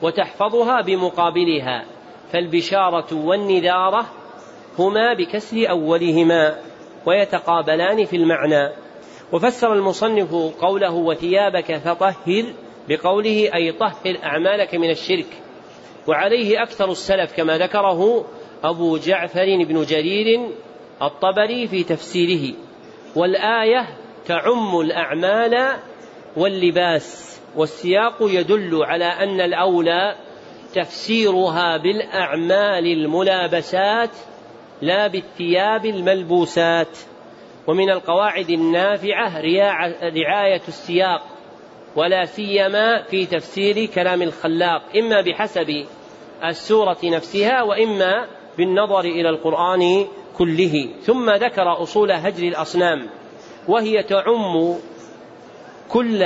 [0.03, 1.85] وتحفظها بمقابلها.
[2.33, 4.07] فالبشارة والنذارة
[4.79, 6.55] هما بكسر أولهما
[7.07, 8.73] ويتقابلان في المعنى.
[9.33, 12.45] وفسر المصنف قوله وثيابك فطهر
[12.89, 15.27] بقوله أي طهر أعمالك من الشرك.
[16.07, 18.25] وعليه أكثر السلف كما ذكره
[18.65, 20.51] أبو جعفر بن جرير
[21.03, 22.55] الطبري في تفسيره.
[23.17, 23.87] والآية
[24.27, 25.77] تعم الأعمال
[26.37, 30.17] واللباس والسياق يدل على أن الأولى
[30.75, 34.11] تفسيرها بالأعمال الملابسات
[34.83, 36.99] لا بالثياب الملبوسات.
[37.67, 39.41] ومن القواعد النافعة
[40.03, 41.38] رعاية السياق.
[41.99, 45.87] ولا سيما في تفسير كلام الخلاق إما بحسب
[46.45, 48.27] السورة نفسها وإما
[48.59, 50.07] بالنظر إلى القرآن
[50.37, 50.89] كله.
[51.03, 53.07] ثم ذكر أصول هجر الأصنام
[53.69, 54.75] وهي تعم
[55.89, 56.19] كل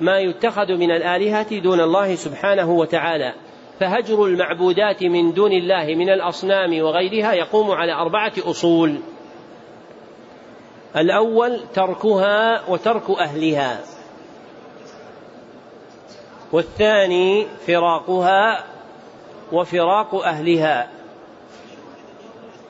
[0.00, 3.34] ما يتخذ من الآلهة دون الله سبحانه وتعالى.
[3.80, 9.00] فهجر المعبودات من دون الله من الأصنام وغيرها يقوم على أربعة أصول.
[10.96, 13.99] الأول تركها وترك أهلها.
[16.52, 18.64] والثاني فراقها
[19.52, 20.88] وفراق أهلها.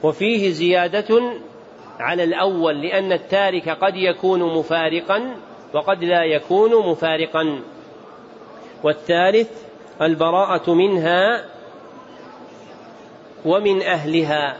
[0.02, 1.32] وفيه زيادة
[1.98, 5.36] على الأول لأن التارك قد يكون مفارقا
[5.74, 7.60] وقد لا يكون مفارقا.
[8.82, 9.50] والثالث
[10.02, 11.44] البراءة منها
[13.44, 14.56] ومن أهلها.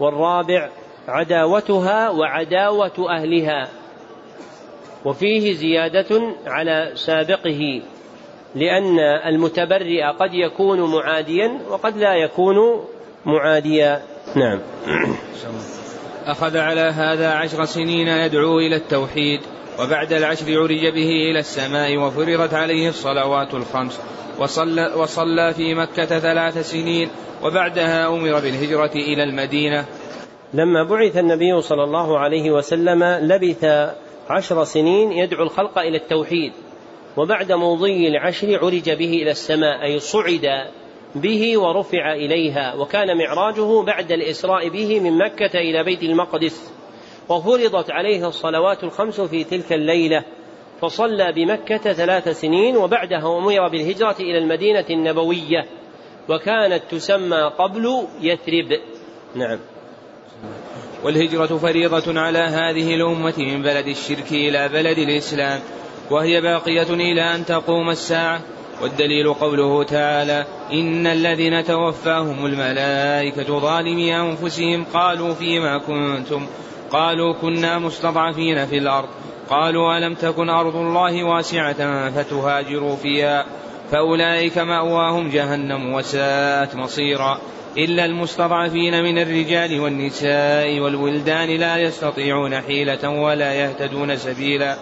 [0.00, 0.68] والرابع
[1.08, 3.68] عداوتها وعداوة أهلها.
[5.04, 7.82] وفيه زيادة على سابقه
[8.54, 12.56] لأن المتبرئ قد يكون معاديا وقد لا يكون
[13.26, 14.02] معاديا.
[14.34, 14.60] نعم.
[16.26, 19.40] أخذ على هذا عشر سنين يدعو إلى التوحيد
[19.80, 24.00] وبعد العشر عرج به إلى السماء وفرضت عليه الصلوات الخمس.
[24.38, 27.08] وصلى, وصلى في مكة ثلاث سنين
[27.42, 29.84] وبعدها أمر بالهجرة إلى المدينة.
[30.54, 33.64] لما بعث النبي صلى الله عليه وسلم لبث
[34.28, 36.52] عشر سنين يدعو الخلق إلى التوحيد
[37.16, 40.66] وبعد مضي العشر عرج به إلى السماء أي صعد
[41.14, 46.72] به ورفع إليها وكان معراجه بعد الإسراء به من مكة إلى بيت المقدس
[47.28, 50.24] وفرضت عليه الصلوات الخمس في تلك الليلة
[50.80, 55.66] فصلى بمكة ثلاث سنين وبعدها أمر بالهجرة إلى المدينة النبوية
[56.28, 58.80] وكانت تسمى قبل يثرب.
[59.34, 59.58] نعم.
[61.04, 65.60] والهجرة فريضة على هذه الأمة من بلد الشرك إلى بلد الإسلام
[66.10, 68.40] وهي باقية إلى أن تقوم الساعة.
[68.82, 76.46] والدليل قوله تعالى إن الذين توفاهم الملائكة ظالمي أنفسهم قالوا فيما كنتم
[76.90, 79.08] قالوا كنا مستضعفين في الأرض
[79.50, 83.44] قالوا ألم تكن أرض الله واسعة فتهاجروا فيها
[83.90, 87.40] فأولئك مأواهم جهنم وساءت مصيرا.
[87.78, 94.76] إلا المستضعفين من الرجال والنساء والولدان لا يستطيعون حيلة ولا يهتدون سبيلا.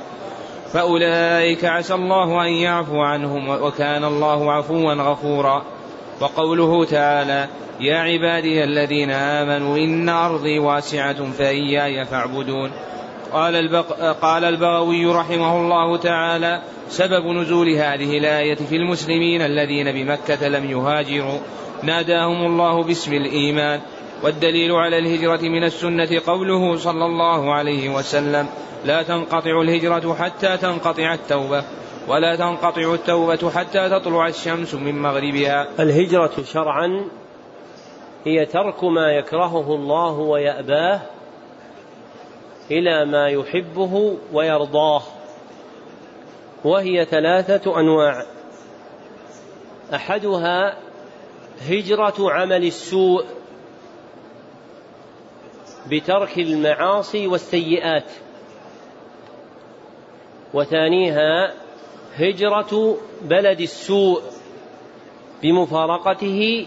[0.73, 5.65] فأولئك عسى الله أن يعفو عنهم وكان الله عفوا غفورا.
[6.21, 7.49] وقوله تعالى
[7.81, 12.71] يا عبادي الذين آمنوا إن أرضي واسعة فإياي فاعبدون.
[13.33, 13.93] قال, البق...
[14.23, 21.39] قال البغوي رحمه الله تعالى سبب نزول هذه الآية في المسلمين الذين بمكة لم يهاجروا.
[21.83, 23.81] ناداهم الله باسم الإيمان
[24.23, 28.47] والدليل على الهجرة من السنة قوله صلى الله عليه وسلم
[28.85, 31.65] لا تنقطع الهجرة حتى تنقطع التوبة
[32.09, 35.67] ولا تنقطع التوبة حتى تطلع الشمس من مغربها.
[35.81, 37.05] الهجرة شرعا
[38.25, 41.01] هي ترك ما يكرهه الله ويأباه
[42.71, 45.03] إلى ما يحبه ويرضاه
[46.65, 48.27] وهي ثلاثة أنواع.
[49.95, 50.86] أحدها
[51.61, 53.25] هجرة عمل السوء
[55.91, 58.11] بترك المعاصي والسيئات.
[60.55, 61.55] وثانيها
[62.17, 64.23] هجرة بلد السوء
[65.43, 66.67] بمفارقته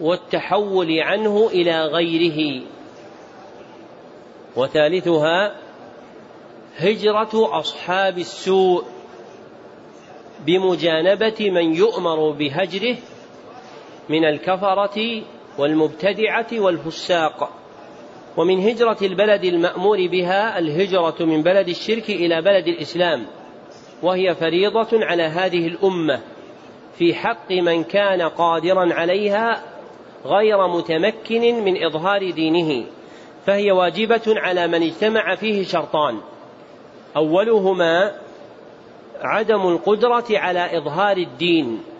[0.00, 2.62] والتحول عنه إلى غيره.
[4.56, 5.56] وثالثها
[6.76, 8.84] هجرة أصحاب السوء
[10.46, 12.96] بمجانبة من يؤمر بهجره
[14.08, 15.22] من الكفرة
[15.58, 17.50] والمبتدعة والفساق.
[18.36, 23.26] ومن هجرة البلد المأمور بها الهجرة من بلد الشرك إلى بلد الإسلام.
[24.02, 26.20] وهي فريضة على هذه الأمة.
[26.98, 29.62] في حق من كان قادرا عليها
[30.24, 32.86] غير متمكن من إظهار دينه.
[33.46, 36.20] فهي واجبة على من اجتمع فيه شرطان.
[37.16, 38.12] أولهما
[39.20, 41.91] عدم القدرة على إظهار الدين.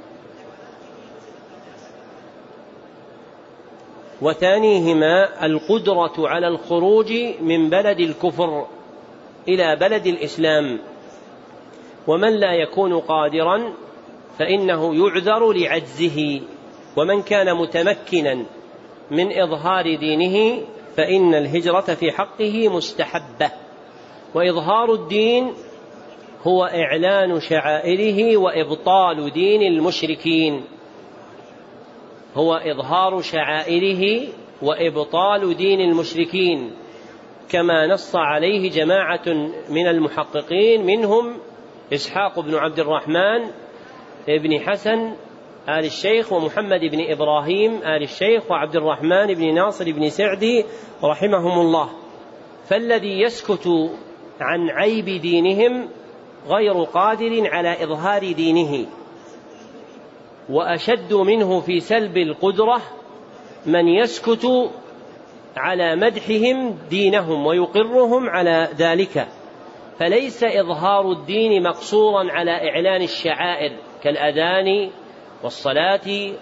[4.22, 8.66] وثانيهما القدرة على الخروج من بلد الكفر
[9.48, 10.78] إلى بلد الإسلام.
[12.06, 13.72] ومن لا يكون قادرا
[14.38, 16.40] فإنه يعذر لعجزه.
[16.96, 18.44] ومن كان متمكنا
[19.10, 20.62] من إظهار دينه
[20.96, 23.50] فإن الهجرة في حقه مستحبة.
[24.34, 25.52] وإظهار الدين
[26.42, 30.64] هو إعلان شعائره وإبطال دين المشركين.
[32.36, 34.28] هو إظهار شعائره
[34.62, 36.72] وإبطال دين المشركين
[37.50, 39.28] كما نص عليه جماعة
[39.70, 41.38] من المحققين منهم
[41.92, 43.50] إسحاق بن عبد الرحمن
[44.28, 45.12] بن حسن
[45.68, 50.64] آل الشيخ ومحمد بن إبراهيم آل الشيخ وعبد الرحمن بن ناصر بن سعدي
[51.04, 51.88] رحمهم الله.
[52.68, 53.68] فالذي يسكت
[54.40, 55.88] عن عيب دينهم
[56.48, 58.86] غير قادر على إظهار دينه.
[60.50, 62.82] وأشد منه في سلب القدرة
[63.66, 64.70] من يسكت
[65.56, 69.28] على مدحهم دينهم ويقرهم على ذلك.
[69.98, 74.90] فليس إظهار الدين مقصورا على إعلان الشعائر كالأذان
[75.42, 76.32] والصلاة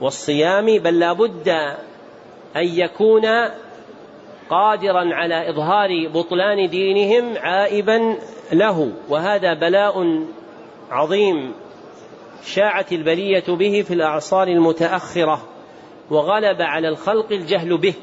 [0.00, 1.48] والصيام بل لا بد
[2.56, 3.26] أن يكون
[4.50, 8.16] قادرا على إظهار بطلان دينهم عائبا
[8.52, 8.92] له.
[9.08, 10.24] وهذا بلاء
[10.90, 11.54] عظيم.
[12.44, 15.42] شاعت البلية به في الأعصار المتأخرة
[16.10, 17.94] وغلب على الخلق الجهل به.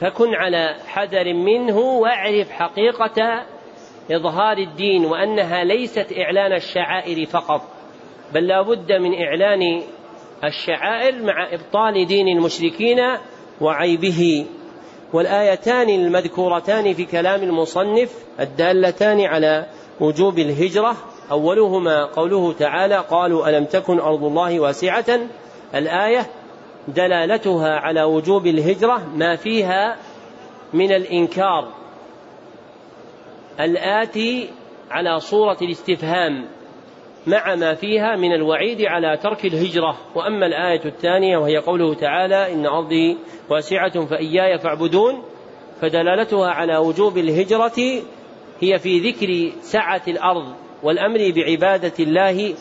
[0.00, 3.46] فكن على حذر منه واعرف حقيقة
[4.10, 7.62] إظهار الدين وأنها ليست إعلان الشعائر فقط
[8.34, 9.82] بل لا بد من إعلان
[10.44, 12.98] الشعائر مع إبطال دين المشركين
[13.60, 14.46] وعيبه.
[15.12, 19.66] والآيتان المذكورتان في كلام المصنف الدالتان على
[20.00, 20.96] وجوب الهجرة
[21.32, 25.20] أولهما قوله تعالى قالوا ألم تكن أرض الله واسعة؟
[25.74, 26.26] الآية
[26.88, 29.96] دلالتها على وجوب الهجرة ما فيها
[30.72, 31.68] من الإنكار
[33.60, 34.50] الآتي
[34.90, 36.46] على صورة الاستفهام
[37.26, 39.96] مع ما فيها من الوعيد على ترك الهجرة.
[40.14, 43.18] وأما الآية الثانية وهي قوله تعالى إن أرضي
[43.50, 45.22] واسعة فإياي فاعبدون
[45.80, 48.02] فدلالتها على وجوب الهجرة
[48.60, 50.65] هي في ذكر سعة الأرض.
[50.86, 52.54] والأمر بعبادة الله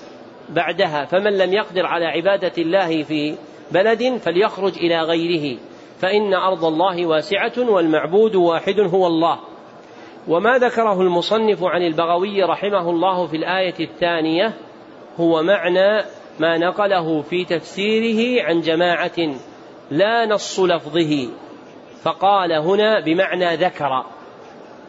[0.49, 1.05] بعدها.
[1.05, 3.36] فمن لم يقدر على عبادة الله في
[3.71, 5.57] بلد فليخرج إلى غيره.
[5.99, 9.39] فإن أرض الله واسعة والمعبود واحد هو الله.
[10.28, 14.53] وما ذكره المصنف عن البغوي رحمه الله في الآية الثانية
[15.19, 16.05] هو معنى
[16.39, 19.36] ما نقله في تفسيره عن جماعة
[19.91, 21.30] لا نص لفظه.
[22.03, 24.05] فقال هنا بمعنى ذكر.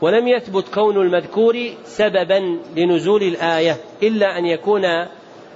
[0.03, 4.85] ولم يثبت كون المذكور سببا لنزول الآية إلا أن يكون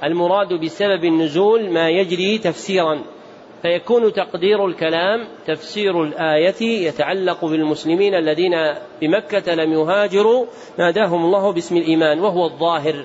[0.05, 3.01] المراد بسبب النزول ما يجري تفسيرا.
[3.63, 8.53] فيكون تقدير الكلام تفسير الآية يتعلق بالمسلمين الذين
[9.01, 10.47] بمكة لم يهاجروا
[10.79, 13.05] ناداهم الله باسم الإيمان وهو الظاهر.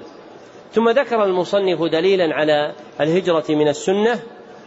[0.71, 2.71] ثم ذكر المصنف دليلا على
[3.01, 4.19] الهجرة من السنة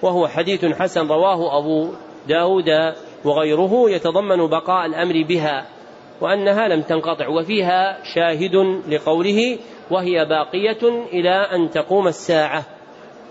[0.02, 1.88] وهو حديث حسن رواه أبو
[2.28, 2.94] داود
[3.24, 5.77] وغيره يتضمن بقاء الأمر بها.
[6.20, 9.58] وأنها لم تنقطع وفيها شاهد لقوله
[9.90, 12.64] وهي باقية إلى أن تقوم الساعة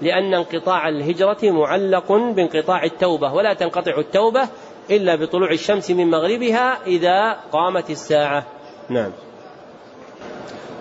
[0.02, 4.50] لأن انقطاع الهجرة معلق بانقطاع التوبة ولا تنقطع التوبة
[4.92, 8.46] إلا بطلوع الشمس من مغربها إذا قامت الساعة.
[8.90, 9.12] نعم.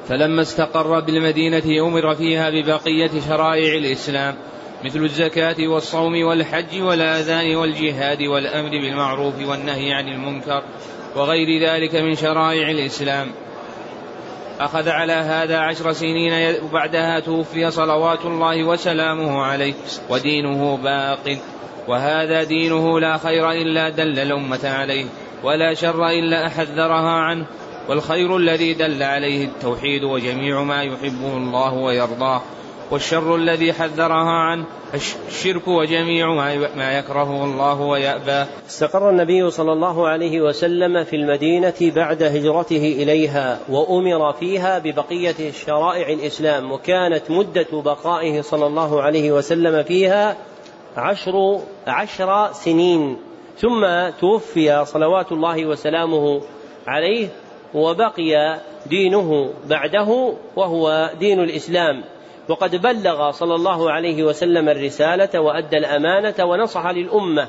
[0.08, 4.36] فلما استقر بالمدينة أمر فيها ببقية شرائع الإسلام
[4.84, 10.62] مثل الزكاة والصوم والحج والآذان والجهاد والأمر بالمعروف والنهي عن المنكر
[11.16, 13.32] وغير ذلك من شرائع الإسلام.
[14.60, 19.74] أخذ على هذا عشر سنين وبعدها توفي صلوات الله وسلامه عليه
[20.10, 21.38] ودينه باق
[21.88, 25.04] وهذا دينه لا خير إلا دل الأمة عليه
[25.44, 27.46] ولا شر إلا أحذرها عنه.
[27.88, 32.42] والخير الذي دل عليه التوحيد وجميع ما يحبه الله ويرضاه.
[32.90, 34.64] والشر الذي حذرها عنه
[35.28, 36.30] الشرك وجميع
[36.76, 43.60] ما يكرهه الله ويأباه استقر النبي صلى الله عليه وسلم في المدينة بعد هجرته إليها
[43.68, 50.36] وأمر فيها ببقية شرائع الإسلام وكانت مدة بقائه صلى الله عليه وسلم فيها
[50.96, 53.16] عشر عشر سنين.
[53.58, 56.40] ثم توفي صلوات الله وسلامه
[56.86, 57.28] عليه
[57.74, 62.04] وبقي دينه بعده وهو دين الإسلام.
[62.48, 67.48] وقد بلغ صلى الله عليه وسلم الرسالة وأدى الأمانة ونصح للأمة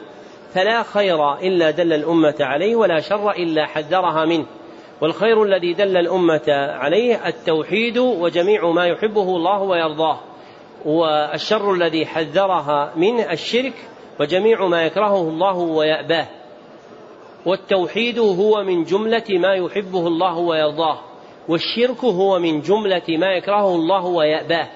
[0.53, 4.45] فلا خير إلا دل الأمة عليه ولا شر إلا حذرها منه.
[5.01, 6.43] والخير الذي دل الأمة
[6.79, 10.19] عليه التوحيد وجميع ما يحبه الله ويرضاه
[10.85, 13.73] والشر الذي حذرها منه الشرك
[14.19, 16.27] وجميع ما يكرهه الله ويأباه.
[17.45, 20.99] والتوحيد هو من جملة ما يحبه الله ويرضاه
[21.49, 24.67] والشرك هو من جملة ما يكرهه الله ويأباه.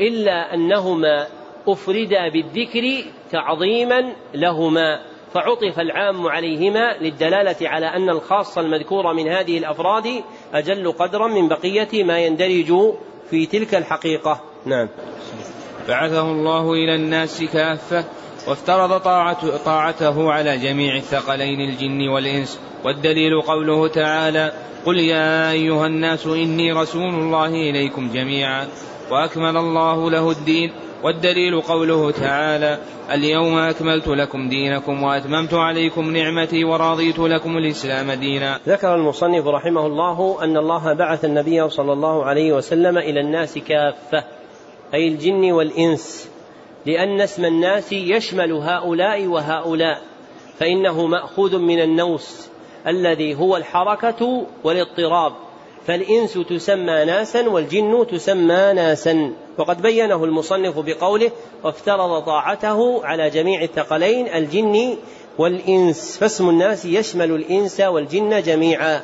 [0.00, 1.26] إلا أنهما
[1.68, 5.00] أفردا بالذكر تعظيما لهما
[5.34, 10.22] فعطف العام عليهما للدلالة على أن الخاص المذكور من هذه الأفراد
[10.54, 12.94] أجل قدرا من بقية ما يندرج
[13.30, 14.40] في تلك الحقيقة.
[14.66, 14.88] نعم.
[15.88, 18.04] بعثه الله إلى الناس كافة
[18.48, 19.00] وافترض
[19.64, 24.52] طاعته على جميع الثقلين الجن والإنس والدليل قوله تعالى
[24.86, 28.68] قل يا أيها الناس إني رسول الله إليكم جميعا.
[29.10, 32.78] وأكمل الله له الدين والدليل قوله تعالى
[33.12, 38.60] اليوم أكملت لكم دينكم وأتممت عليكم نعمتي ورضيت لكم الإسلام دينا.
[38.68, 44.24] ذكر المصنف رحمه الله أن الله بعث النبي صلى الله عليه وسلم إلى الناس كافة
[44.94, 46.30] أي الجن والإنس
[46.86, 50.00] لأن اسم الناس يشمل هؤلاء وهؤلاء
[50.58, 52.48] فإنه مأخوذ من النوس
[52.86, 55.32] الذي هو الحركة والاضطراب.
[55.86, 59.32] فالإنس تسمى ناسا والجن تسمى ناسا.
[59.58, 61.30] وقد بينه المصنف بقوله
[61.64, 64.96] وافترض طاعته على جميع الثقلين الجن
[65.38, 66.18] والإنس.
[66.18, 69.00] فاسم الناس يشمل الإنس والجن جميعا.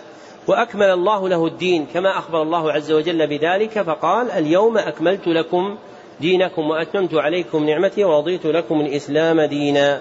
[0.48, 5.76] وأكمل الله له الدين كما أخبر الله عز وجل بذلك فقال اليوم أكملت لكم
[6.20, 10.00] دينكم وأتممت عليكم نعمتي ورضيت لكم الإسلام دينا.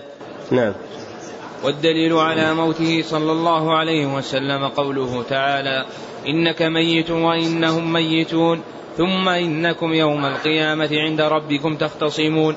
[0.52, 0.74] نعم.
[1.64, 5.86] والدليل على موته صلى الله عليه وسلم قوله تعالى
[6.30, 8.62] إنك ميت وإنهم ميتون
[8.98, 12.56] ثم إنكم يوم القيامة عند ربكم تختصمون.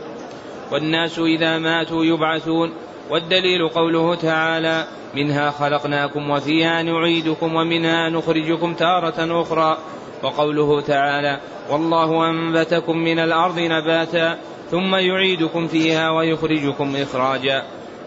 [0.72, 2.72] والناس إذا ماتوا يبعثون
[3.10, 9.78] والدليل قوله تعالى منها خلقناكم وفيها نعيدكم ومنها نخرجكم تارة أخرى.
[10.22, 14.38] وقوله تعالى والله أنبتكم من الأرض نباتا
[14.70, 17.62] ثم يعيدكم فيها ويخرجكم إخراجا.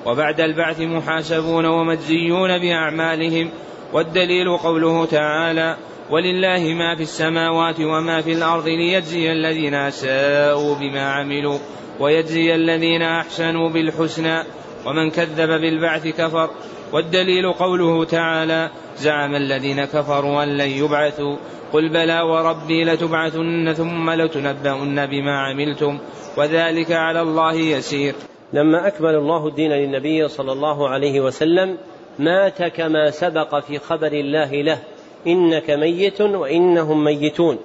[0.06, 3.50] وبعد البعث محاسبون ومجزيون بأعمالهم
[3.94, 5.78] والدليل قوله تعالى
[6.12, 11.58] ولله ما في السماوات وما في الأرض ليجزي الذين أساءوا بما عملوا
[12.00, 14.44] ويجزي الذين أحسنوا بالحسنى
[14.86, 16.50] ومن كذب بالبعث كفر.
[16.94, 21.36] والدليل قوله تعالى زعم الذين كفروا أن لن يبعثوا
[21.74, 26.00] قل بلى وربي لتبعثن ثم لتنبؤن بما عملتم
[26.38, 28.16] وذلك على الله يسير.
[28.54, 31.78] لما أكمل الله الدين للنبي صلى الله عليه وسلم
[32.20, 34.80] مات كما سبق في خبر الله له.
[35.28, 37.60] إنك ميت وإنهم ميتون.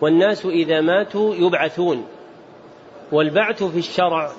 [0.00, 2.06] والناس إذا ماتوا يبعثون.
[3.12, 4.30] والبعث في الشرع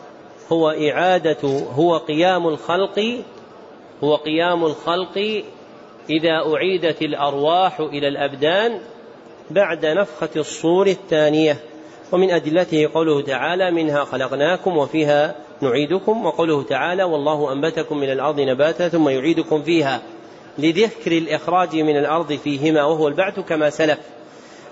[0.51, 1.37] هو إعادة
[1.73, 3.23] هو قيام الخلق
[4.03, 5.43] هو قيام الخلق
[6.09, 8.79] إذا أعيدت الأرواح إلى الأبدان
[9.51, 11.57] بعد نفخة الصور الثانية.
[12.11, 18.89] ومن أدلته قوله تعالى منها خلقناكم وفيها نعيدكم وقوله تعالى والله أنبتكم من الأرض نباتا
[18.89, 20.01] ثم يعيدكم فيها
[20.57, 23.99] لذكر الإخراج من الأرض فيهما وهو البعث كما سلف.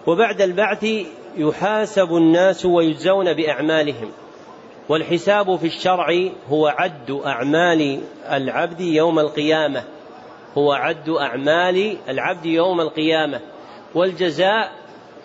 [0.07, 0.85] وبعد البعث
[1.37, 4.11] يحاسب الناس ويجزون بأعمالهم.
[4.89, 7.99] والحساب في الشرع هو عد أعمال
[8.31, 9.83] العبد يوم القيامة.
[10.57, 13.39] هو عد أعمال العبد يوم القيامة.
[13.95, 14.71] والجزاء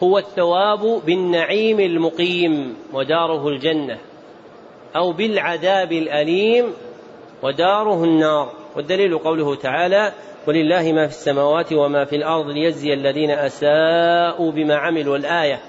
[0.02, 3.98] هو الثواب بالنعيم المقيم وداره الجنة.
[4.97, 6.72] أو بالعذاب الأليم
[7.43, 8.53] وداره النار.
[8.76, 10.12] والدليل قوله تعالى
[10.47, 15.16] ولله ما في السماوات وما في الأرض ليجزي الذين أساءوا بما عملوا.
[15.16, 15.61] الآية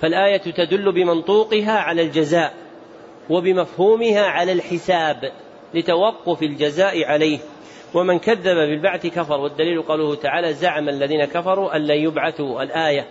[0.00, 2.54] فالآية تدل بمنطوقها على الجزاء
[3.30, 5.32] وبمفهومها على الحساب
[5.74, 7.38] لتوقف الجزاء عليه.
[7.94, 9.40] ومن كذب بالبعث كفر.
[9.40, 12.62] والدليل قوله تعالى زعم الذين كفروا أن لن يبعثوا.
[12.62, 13.06] الآية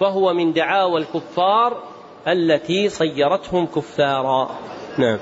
[0.00, 1.82] فهو من دعاوى الكفار
[2.28, 4.50] التي صيرتهم كفارا.
[4.98, 5.18] نعم.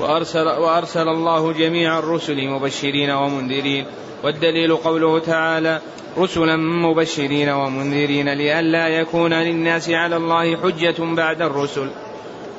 [0.00, 3.86] وأرسل, وأرسل الله جميع الرسل مبشرين ومنذرين
[4.24, 5.80] والدليل قوله تعالى
[6.18, 11.90] رسلا مبشرين ومنذرين لئلا يكون للناس على الله حجة بعد الرسل.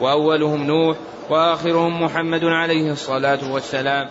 [0.01, 0.97] وأولهم نوح
[1.29, 4.09] وآخرهم محمد عليه الصلاة والسلام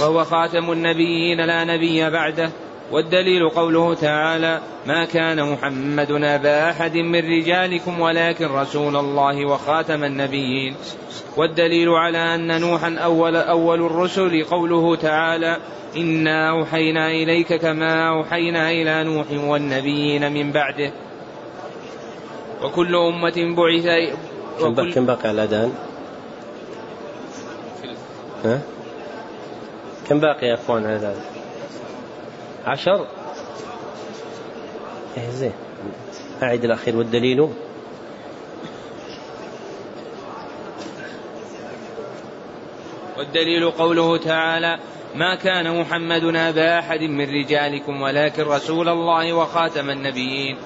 [0.00, 2.50] وهو خاتم النبيين لا نبي بعده.
[2.92, 10.76] والدليل قوله تعالى ما كان محمد أبا أحد من رجالكم ولكن رسول الله وخاتم النبيين
[11.36, 15.56] والدليل على أن نوحا أول أول الرسل قوله تعالى
[15.96, 20.92] إنا أوحينا إليك كما أوحينا إلى نوح والنبيين من بعده
[22.64, 24.12] وكل أمة بعث
[24.62, 25.72] وكل كم بقى الأذان؟
[28.44, 28.60] ها؟
[30.08, 31.41] كم باقي يا أخوان على ذلك؟
[32.66, 33.06] عشر.
[35.16, 35.52] إيه زين.
[36.42, 37.48] أعد الأخير والدليل.
[43.18, 44.78] والدليل قوله تعالى
[45.14, 50.56] ما كان محمد أبا أحد من رجالكم ولكن رسول الله وخاتم النبيين.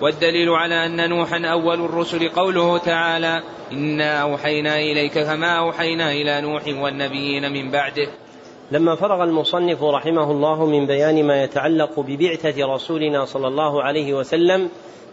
[0.00, 3.42] والدليل على أن نوحا أول الرسل قوله تعالى
[3.72, 8.08] إنا أوحينا إليك كما أوحينا إلى نوح والنبيين من بعده.
[8.70, 14.70] لما فرغ المصنف رحمه الله من بيان ما يتعلق ببعثة رسولنا صلى الله عليه وسلم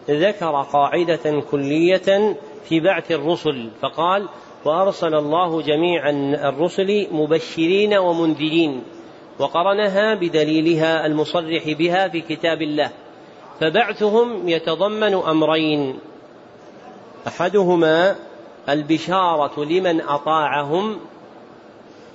[0.10, 2.38] ذكر قاعدة كلية
[2.70, 4.30] في بعث الرسل فقال
[4.66, 6.10] وأرسل الله جميع
[6.50, 8.84] الرسل مبشرين ومنذرين
[9.40, 12.92] وقرنها بدليلها المصرح بها في كتاب الله
[13.60, 16.00] فبعثهم يتضمن أمرين
[17.28, 18.16] أحدهما
[18.70, 20.98] البشارة لمن أطاعهم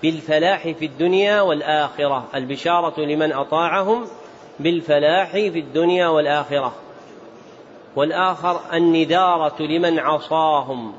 [0.03, 4.07] بالفلاح في الدنيا والآخرة البشارة لمن أطاعهم
[4.61, 6.73] بالفلاح في الدنيا والآخرة.
[7.97, 10.93] والآخر النذارة لمن عصاهم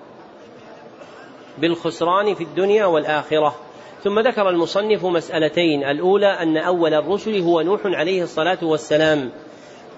[1.58, 3.56] بالخسران في الدنيا والآخرة.
[4.04, 9.32] ثم ذكر المصنف مسألتين الأولى أن أول الرسل هو نوح عليه الصلاة والسلام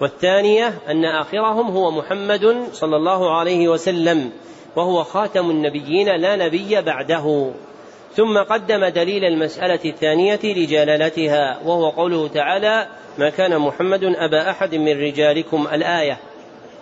[0.00, 4.32] والثانية أن آخرهم هو محمد صلى الله عليه وسلم
[4.76, 7.52] وهو خاتم النبيين لا نبي بعده.
[8.14, 12.86] ثم قدم دليل المسألة الثانية لجلالتها وهو قوله تعالى
[13.18, 16.18] ما كان محمد أبا أحد من رجالكم الآية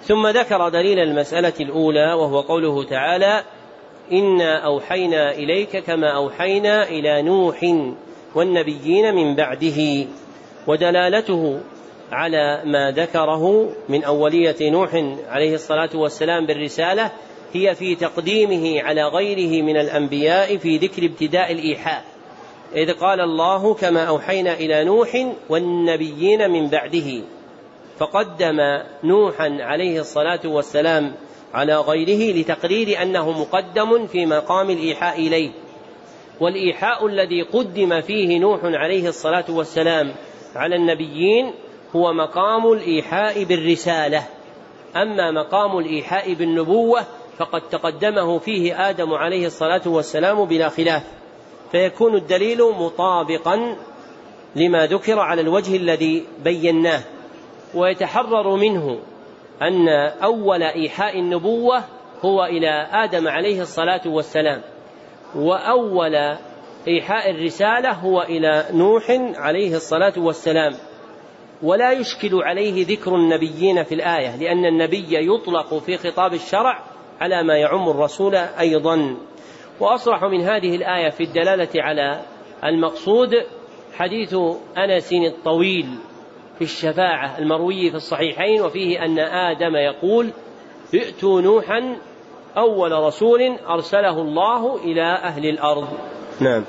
[0.03, 3.43] ثم ذكر دليل المسألة الأولى وهو قوله تعالى
[4.13, 7.75] إنا أوحينا إليك كما أوحينا إلى نوح
[8.35, 10.07] والنبيين من بعده
[10.67, 11.61] ودلالته
[12.13, 14.95] على ما ذكره من أولية نوح
[15.29, 17.11] عليه الصلاة والسلام بالرسالة
[17.53, 22.05] هي في تقديمه على غيره من الأنبياء في ذكر ابتداء الإيحاء.
[22.75, 27.23] إذ قال الله كما أوحينا إلى نوح والنبيين من بعده
[27.99, 28.61] فقدم
[29.05, 31.13] نوحا عليه الصلاة والسلام
[31.55, 35.51] على غيره لتقرير أنه مقدم في مقام الإيحاء إليه.
[36.41, 40.13] والإيحاء الذي قدم فيه نوح عليه الصلاة والسلام
[40.57, 41.53] على النبيين
[41.97, 44.23] هو مقام الإيحاء بالرسالة.
[44.97, 47.01] أما مقام الإيحاء بالنبوة
[47.41, 51.03] فقد تقدمه فيه آدم عليه الصلاة والسلام بلا خلاف
[51.73, 53.77] فيكون الدليل مطابقا
[54.57, 57.03] لما ذكر على الوجه الذي بيناه
[57.75, 58.99] ويتحرر منه
[59.63, 59.89] أن
[60.23, 61.85] أول إيحاء النبوة
[62.23, 64.63] هو إلى آدم عليه الصلاة والسلام
[65.35, 66.15] وأول
[66.89, 69.05] إيحاء الرسالة هو إلى نوح
[69.37, 70.73] عليه الصلاة والسلام.
[71.63, 76.90] ولا يشكل عليه ذكر النبيين في الآية لأن النبي يطلق في خطاب الشرع
[77.21, 79.17] على ما يعم الرسول أيضا.
[79.81, 82.21] وأصرح من هذه الآية في الدلالة على
[82.65, 83.35] المقصود
[83.95, 84.35] حديث
[84.79, 85.87] أنس الطويل
[86.59, 90.31] في الشفاعة المروي في الصحيحين وفيه أن آدم يقول
[90.95, 91.97] ائتوا نوحا
[92.57, 95.89] أول رسول أرسله الله إلى أهل الأرض.
[96.41, 96.65] نعم.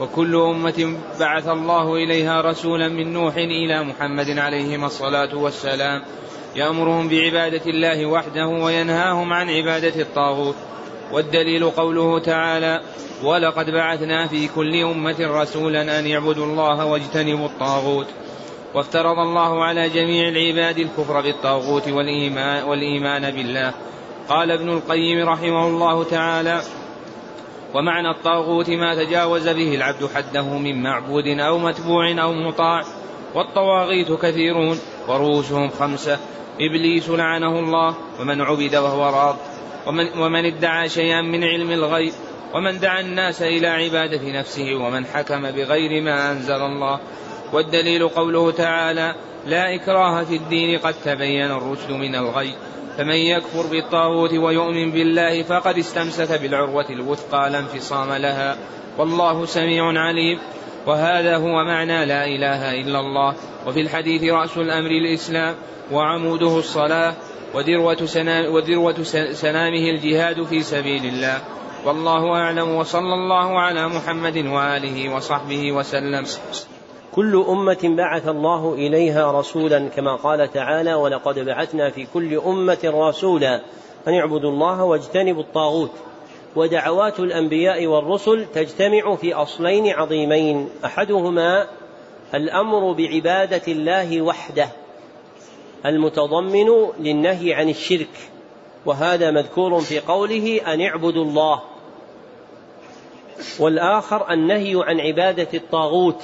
[0.00, 6.02] وكل أمة بعث الله إليها رسولا من نوح إلى محمد عليهما الصلاة والسلام.
[6.56, 10.56] يأمرهم بعبادة الله وحده وينهاهم عن عبادة الطاغوت.
[11.12, 12.80] والدليل قوله تعالى
[13.24, 18.06] ولقد بعثنا في كل أمة رسولا أن يعبدوا الله واجتنبوا الطاغوت
[18.74, 23.72] وافترض الله على جميع العباد الكفر بالطاغوت والإيمان, والإيمان بالله.
[24.28, 26.62] قال ابن القيم رحمه الله تعالى
[27.74, 32.82] ومعنى الطاغوت ما تجاوز به العبد حده من معبود أو متبوع أو مطاع
[33.34, 34.78] والطواغيت كثيرون
[35.08, 36.18] ورؤوسهم خمسة.
[36.60, 39.36] إبليس لعنه الله ومن عبد وهو راض.
[39.86, 42.12] ومن, ومن ادعى شيئا من علم الغيب
[42.54, 47.00] ومن دعا الناس إلى عبادة نفسه ومن حكم بغير ما أنزل الله.
[47.52, 49.14] والدليل قوله تعالى
[49.46, 52.54] لا إكراه في الدين قد تبين الرشد من الغي.
[52.98, 58.56] فمن يكفر بالطاغوت ويؤمن بالله فقد استمسك بالعروة الوثقى لا انفصام لها.
[58.98, 60.38] والله سميع عليم.
[60.86, 63.34] وهذا هو معنى لا إله إلا الله.
[63.66, 65.54] وفي الحديث رأس الأمر الإسلام
[65.92, 67.14] وعموده الصلاة
[67.54, 69.02] وذروة, سنام وذروة
[69.32, 71.38] سنامه الجهاد في سبيل الله.
[71.86, 76.24] والله أعلم وصلى الله على محمد وآله وصحبه وسلم.
[77.14, 83.60] كل أمة بعث الله إليها رسولا كما قال تعالى ولقد بعثنا في كل أمة رسولا
[84.08, 85.90] أن يعبدوا الله واجتنبوا الطاغوت
[86.56, 90.68] ودعوات الأنبياء والرسل تجتمع في أصلين عظيمين.
[90.84, 91.66] أحدهما
[92.34, 94.68] الأمر بعبادة الله وحده
[95.86, 96.70] المتضمن
[97.00, 98.30] للنهي عن الشرك
[98.86, 101.62] وهذا مذكور في قوله أن اعبدوا الله.
[103.58, 106.22] والآخر النهي عن عبادة الطاغوت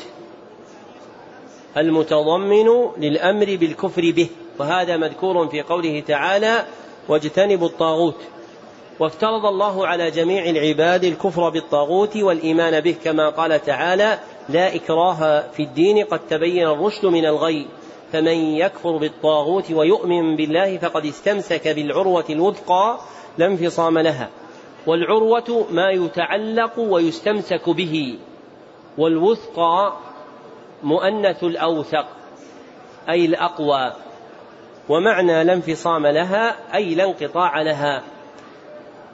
[1.77, 4.29] المتضمن للأمر بالكفر به.
[4.59, 6.65] وهذا مذكور في قوله تعالى
[7.09, 8.17] واجتنبوا الطاغوت.
[9.01, 14.19] وافترض الله على جميع العباد الكفر بالطاغوت والإيمان به كما قال تعالى
[14.49, 17.67] لا إكراه في الدين قد تبين الرشد من الغي
[18.13, 22.99] فمن يكفر بالطاغوت ويؤمن بالله فقد استمسك بالعروة الوثقى
[23.39, 24.29] لا انفصام لها
[24.87, 28.19] والعروة ما يتعلق ويستمسك به
[28.99, 29.93] والوثقى
[30.83, 32.07] مؤنث الأوثق
[33.09, 33.93] أي الأقوى
[34.89, 38.03] ومعنى لا انفصام لها أي لا انقطاع لها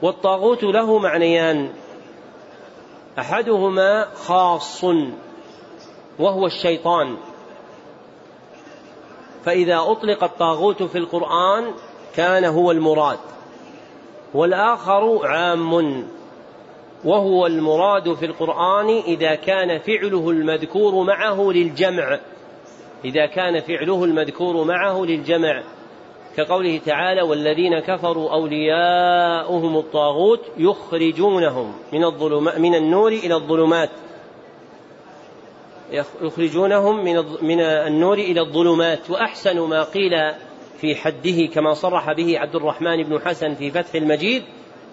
[0.02, 1.72] والطاغوت له معنيان.
[3.18, 4.84] أحدهما خاص
[6.18, 7.16] وهو الشيطان.
[9.44, 11.74] فإذا أطلق الطاغوت في القرآن
[12.16, 13.18] كان هو المراد.
[14.34, 16.04] والآخر عام
[17.04, 22.18] وهو المراد في القرآن إذا كان فعله المذكور معه للجمع.
[23.04, 25.62] إذا كان فعله المذكور معه للجمع.
[26.36, 33.90] كقوله تعالى والذين كفروا أولياؤهم الطاغوت يخرجونهم من الظلمات من النور إلى الظلمات.
[36.22, 39.10] يخرجونهم من من النور إلى الظلمات.
[39.10, 40.32] وأحسن ما قيل
[40.82, 44.42] في حده كما صرح به عبد الرحمن بن حسن في فتح المجيد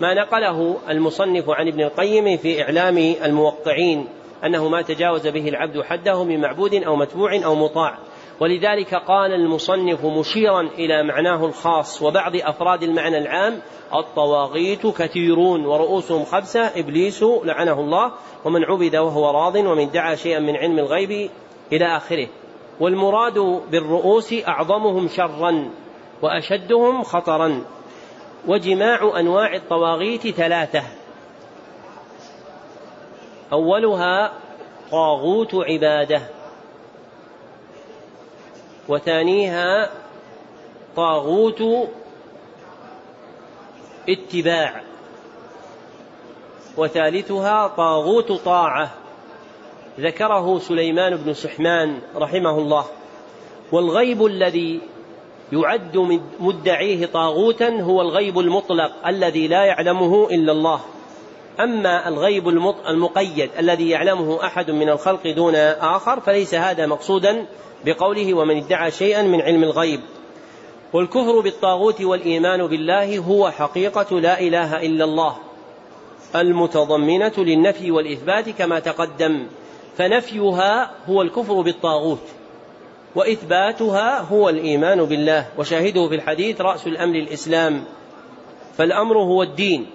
[0.02, 4.08] ما نقله المصنف عن ابن القيم في إعلام الموقعين
[4.46, 7.98] أنه ما تجاوز به العبد حده من معبود أو متبوع أو مطاع.
[8.40, 13.62] ولذلك قال المصنف مشيرا إلى معناه الخاص وبعض أفراد المعنى العام
[13.96, 18.12] الطواغيت كثيرون ورؤوسهم خمسة إبليس لعنه الله
[18.46, 21.30] ومن عبد وهو راض ومن دعا شيئا من علم الغيب
[21.72, 22.28] إلى آخره.
[22.80, 25.70] والمراد بالرؤوس أعظمهم شرا
[26.22, 27.64] وأشدهم خطرا.
[28.48, 30.84] وجماع أنواع الطواغيت ثلاثة.
[33.54, 34.34] أولها
[34.92, 36.39] طاغوت عبادة.
[38.90, 39.90] وثانيها
[40.96, 41.64] طاغوت
[44.10, 44.82] اتباع.
[46.78, 48.92] وثالثها طاغوت طاعة.
[50.00, 52.86] ذكره سليمان بن سحمان رحمه الله.
[53.72, 54.82] والغيب الذي
[55.52, 60.82] يعد مدعيه طاغوتا هو الغيب المطلق الذي لا يعلمه إلا الله.
[61.60, 62.48] أما الغيب
[62.90, 67.46] المقيد الذي يعلمه أحد من الخلق دون آخر فليس هذا مقصودا
[67.86, 70.00] بقوله ومن ادعى شيئا من علم الغيب.
[70.94, 75.36] والكفر بالطاغوت والإيمان بالله هو حقيقة لا إله إلا الله
[76.36, 79.48] المتضمنة للنفي والإثبات كما تقدم
[79.98, 82.24] فنفيها هو الكفر بالطاغوت
[83.16, 85.46] وإثباتها هو الإيمان بالله.
[85.58, 87.84] وشاهده في الحديث رأس الأمر الإسلام
[88.78, 89.88] فالأمر هو الدين.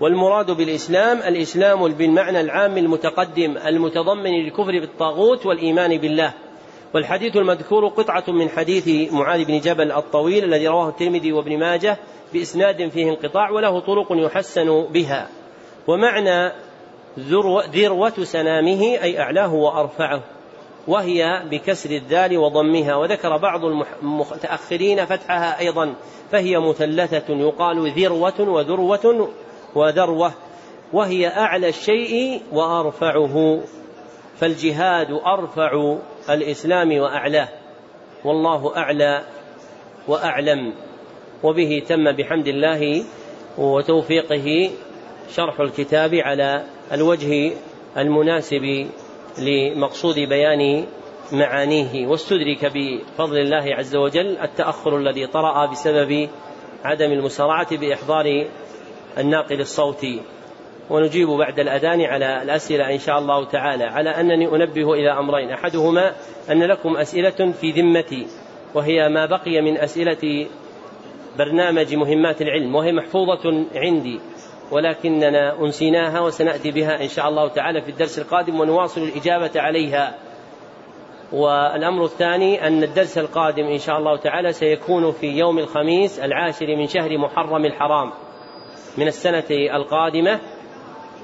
[0.00, 6.32] والمراد بالإسلام الإسلام بالمعنى العام المتقدم المتضمن للكفر بالطاغوت والإيمان بالله.
[6.94, 11.96] والحديث المذكور قطعة من حديث معاذ بن جبل الطويل الذي رواه الترمذي وابن ماجه
[12.32, 15.28] بإسناد فيه انقطاع وله طرق يحسن بها.
[15.86, 16.52] ومعنى
[17.74, 20.22] ذروة سنامه أي أعلاه وأرفعه
[20.88, 22.96] وهي بكسر الذال وضمها.
[22.96, 25.94] وذكر بعض المتأخرين فتحها أيضا
[26.30, 29.28] فهي مثلثة يقال ذروة وذروة
[29.74, 30.32] وذروة
[30.92, 33.60] وهي أعلى الشيء وأرفعه
[34.36, 35.96] فالجهاد أرفع
[36.30, 37.48] الإسلام وأعلاه
[38.24, 39.22] والله أعلى
[40.08, 40.72] وأعلم
[41.42, 43.04] وبه تم بحمد الله
[43.58, 44.70] وتوفيقه
[45.30, 47.52] شرح الكتاب على الوجه
[47.96, 48.86] المناسب
[49.38, 50.86] لمقصود بيان
[51.32, 52.06] معانيه.
[52.06, 56.28] واستدرك بفضل الله عز وجل التأخر الذي طرأ بسبب
[56.84, 58.46] عدم المسارعة بإحضار
[59.18, 60.22] الناقل الصوتي
[60.90, 63.84] ونجيب بعد الأذان على الأسئلة إن شاء الله تعالى.
[63.84, 65.50] على أنني أنبه إلى أمرين.
[65.50, 66.12] أحدهما
[66.50, 68.26] أن لكم أسئلة في ذمتي
[68.74, 70.46] وهي ما بقي من أسئلة
[71.38, 74.20] برنامج مهمات العلم وهي محفوظة عندي
[74.70, 80.14] ولكننا أنسيناها وسنأتي بها إن شاء الله تعالى في الدرس القادم ونواصل الإجابة عليها.
[81.32, 86.86] والأمر الثاني أن الدرس القادم إن شاء الله تعالى سيكون في يوم الخميس العاشر من
[86.86, 88.12] شهر محرم الحرام.
[88.96, 90.40] من السنة القادمة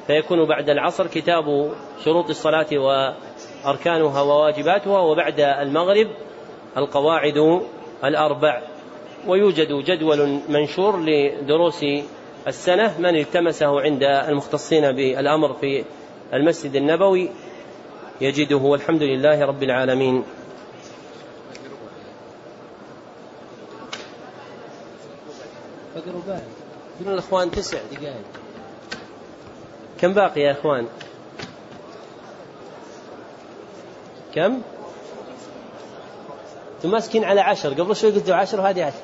[0.07, 1.73] فيكون بعد العصر كتاب
[2.05, 6.09] شروط الصلاة وأركانها وواجباتها وبعد المغرب
[6.77, 7.62] القواعد
[8.05, 8.62] الأربع.
[9.27, 11.85] ويوجد جدول منشور لدروس
[12.47, 15.85] السنة من التمسه عند المختصين بالأمر في
[16.35, 17.31] المسجد النبوي.
[18.21, 20.25] يجده والحمد لله رب العالمين.
[25.95, 26.21] فقروا
[27.01, 28.24] الأخوان؟ تسع دقائق.
[30.01, 30.86] كم باقي يا إخوان؟
[34.34, 34.62] كم؟
[36.82, 37.74] تمسكين على عشر.
[37.74, 38.97] قبل شوي قلتوا عشر وهذه عشر.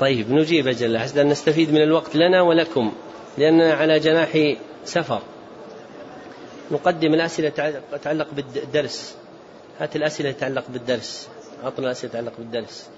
[0.00, 0.98] طيب نجيب أجل.
[0.98, 2.92] حتى نستفيد من الوقت لنا ولكم
[3.38, 4.54] لأننا على جناح
[4.84, 5.22] سفر.
[6.70, 9.16] نقدم الأسئلة تتعلق بالدرس
[9.80, 11.28] هات الأسئلة تتعلق بالدرس.
[11.64, 12.88] أعطنا الأسئلة تتعلق بالدرس.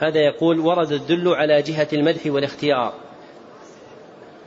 [0.00, 2.94] هذا يقول ورد الدل على جهة المدح والاختيار.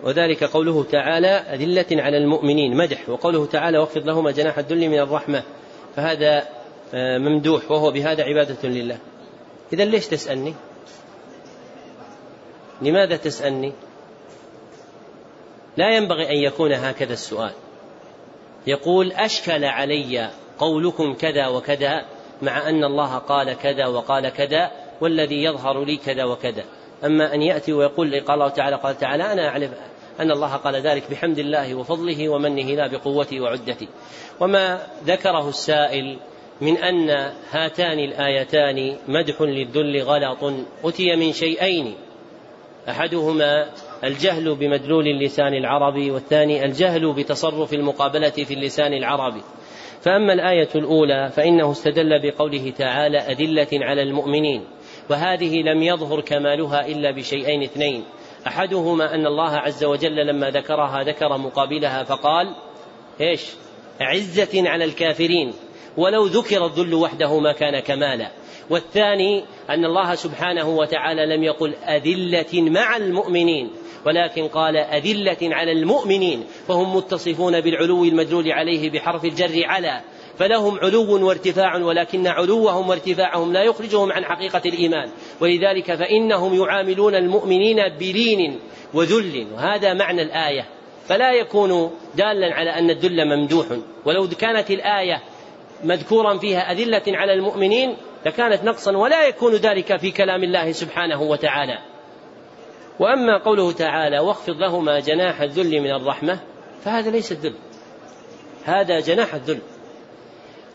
[0.04, 3.10] وذلك قوله تعالى أذلة على المؤمنين مدح.
[3.10, 5.44] وقوله تعالى واخفض لهما جناح الذل من الرحمة.
[5.96, 6.48] فهذا
[6.94, 8.98] آه، ممدوح وهو بهذا عبادة لله.
[9.74, 10.54] إذا ليش تسألني؟
[12.82, 13.74] لماذا تسألني؟
[15.78, 17.52] لا ينبغي أن يكون هكذا السؤال.
[18.68, 20.30] يقول أشكل علي
[20.60, 22.06] قولكم كذا وكذا
[22.42, 24.72] مع أن الله قال كذا وقال كذا
[25.04, 26.64] والذي يظهر لي كذا وكذا.
[27.06, 29.70] أما أن يأتي ويقول لي قال الله تعالى قال تعالى أنا أعرف
[30.20, 33.88] أن الله قال ذلك بحمد الله وفضله ومنه لا بقوتي وعدتي
[34.40, 36.18] وما ذكره السائل
[36.62, 37.10] من أن
[37.52, 41.96] هاتان الآيتان مدح للذل غلط أتي من شيئين.
[42.90, 43.70] أحدهما
[44.04, 49.42] الجهل بمدلول اللسان العربي والثاني الجهل بتصرف المقابلة في اللسان العربي.
[50.02, 54.64] فأما الآية الأولى فإنه استدل بقوله تعالى أدلة على المؤمنين.
[55.10, 58.04] وهذه لم يظهر كمالها إلا بشيئين اثنين.
[58.48, 62.56] أحدهما أن الله عز وجل لما ذكرها ذكر مقابلها فقال
[63.22, 63.42] إيش؟
[64.02, 65.54] عزة على الكافرين.
[65.98, 68.32] ولو ذكر الذل وحده ما كان كمالا.
[68.70, 73.72] والثاني أن الله سبحانه وتعالى لم يقل أذلة مع المؤمنين
[74.06, 76.44] ولكن قال أذلة على المؤمنين.
[76.68, 80.02] فهم متصفون بالعلو المدلول عليه بحرف الجر على.
[80.38, 85.10] فلهم علو وارتفاع ولكن علوهم وارتفاعهم لا يخرجهم عن حقيقة الإيمان.
[85.42, 88.60] ولذلك فإنهم يعاملون المؤمنين بلين
[88.94, 89.48] وذل.
[89.54, 90.66] وهذا معنى الآية.
[91.08, 93.66] فلا يكون دالا على أن الذل ممدوح.
[94.06, 95.22] ولو كانت الآية
[95.84, 101.78] مذكورا فيها أذلة على المؤمنين لكانت نقصا ولا يكون ذلك في كلام الله سبحانه وتعالى.
[103.00, 106.40] وأما قوله تعالى واخفض لهما جناح الذل من الرحمة
[106.84, 107.56] فهذا ليس الذل.
[108.66, 109.60] هذا جناح الذل.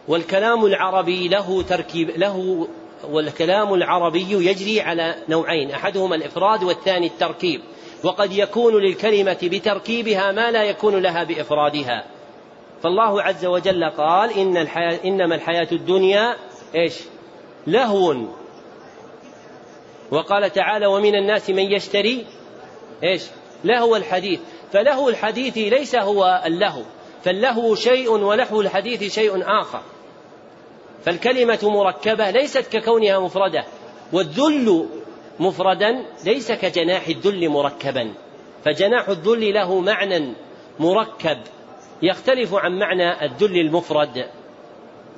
[0.09, 2.69] والكلام العربي له تركيب له
[3.11, 7.61] والكلام العربي يجري على نوعين أحدهما الإفراد والثاني التركيب.
[8.05, 12.05] وقد يكون للكلمة بتركيبها ما لا يكون لها بإفرادها.
[12.83, 16.37] فالله عز وجل قال إن الحياة إنما الحياة الدنيا
[16.75, 16.95] إيش؟
[17.67, 18.17] لهو.
[20.11, 22.27] وقال تعالى ومن الناس من يشتري
[23.05, 23.23] إيش؟
[23.65, 24.41] لهو الحديث.
[24.73, 26.83] فلهو الحديث ليس هو اللهو
[27.25, 29.81] فاللهو شيء ولهو الحديث شيء آخر.
[31.05, 33.65] فالكلمة مركبة ليست ككونها مفردة
[34.13, 34.87] والذل
[35.41, 38.15] مفردا ليس كجناح الذل مركبا.
[38.65, 40.33] فجناح الذل له معنى
[40.81, 41.39] مركب
[42.03, 44.27] يختلف عن معنى الدل المفرد.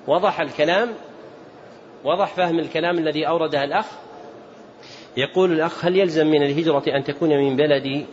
[0.07, 0.95] وضح الكلام؟
[2.05, 3.87] وضح فهم الكلام الذي أورده الأخ؟
[5.17, 8.07] يقول الأخ هل يلزم من الهجرة أن تكون من بلد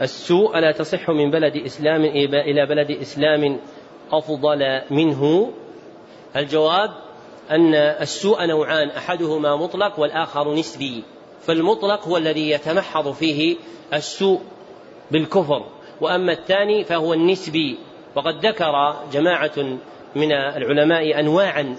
[0.00, 3.60] السوء؟ ألا تصح من بلد إسلام إلى بلد إسلام
[4.12, 5.52] أفضل منه؟
[6.36, 6.90] الجواب
[7.50, 11.02] أن السوء نوعان أحدهما مطلق والآخر نسبي.
[11.42, 13.56] فالمطلق هو الذي يتمحض فيه
[13.94, 14.40] السوء
[15.10, 15.66] بالكفر.
[16.00, 17.78] وأما الثاني فهو النسبي.
[18.16, 19.78] وقد ذكر جماعة
[20.16, 21.76] من العلماء أنواعا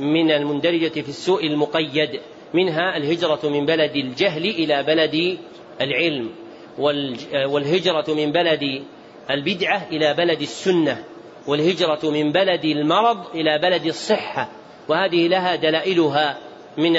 [0.00, 2.20] من المندرجة في السوء المقيد.
[2.54, 5.38] منها الهجرة من بلد الجهل إلى بلد
[5.80, 6.30] العلم
[7.48, 8.82] والهجرة من بلد
[9.30, 11.04] البدعة إلى بلد السنة
[11.46, 14.48] والهجرة من بلد المرض إلى بلد الصحة.
[14.88, 16.38] وهذه لها دلائلها
[16.78, 16.96] من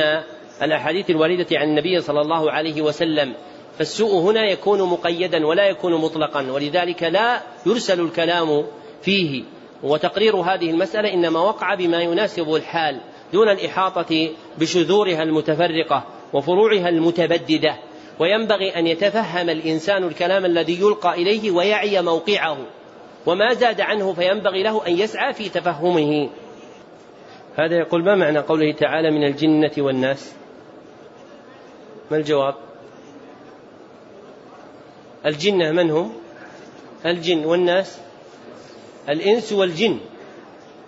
[0.61, 3.33] الأحاديث الواردة عن النبي صلى الله عليه وسلم.
[3.77, 8.65] فالسوء هنا يكون مقيدا ولا يكون مطلقا ولذلك لا يرسل الكلام
[9.01, 9.43] فيه.
[9.83, 12.99] وتقرير هذه المسألة إنما وقع بما يناسب الحال
[13.33, 17.75] دون الإحاطة بشذورها المتفرقة وفروعها المتبددة.
[18.19, 22.57] وينبغي أن يتفهم الإنسان الكلام الذي يلقى إليه ويعي موقعه.
[23.25, 26.29] وما زاد عنه فينبغي له أن يسعى في تفهمه.
[27.59, 30.33] هذا يقول ما معنى قوله تعالى من الجنة والناس؟
[32.11, 32.55] ما الجواب؟
[35.25, 36.13] الجنة من هم؟
[37.05, 37.99] الجن والناس؟
[39.09, 39.99] الإنس والجن.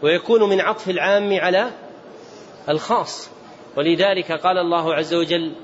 [0.01, 1.71] ويكون من عطف العام على
[2.69, 3.29] الخاص.
[3.77, 5.55] ولذلك قال الله عز وجل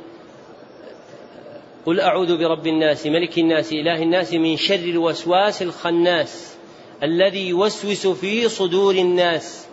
[1.86, 6.58] قل أعوذ برب الناس ملك الناس إله الناس من شر الوسواس الخناس
[7.04, 9.68] الذي يوسوس في صدور الناس.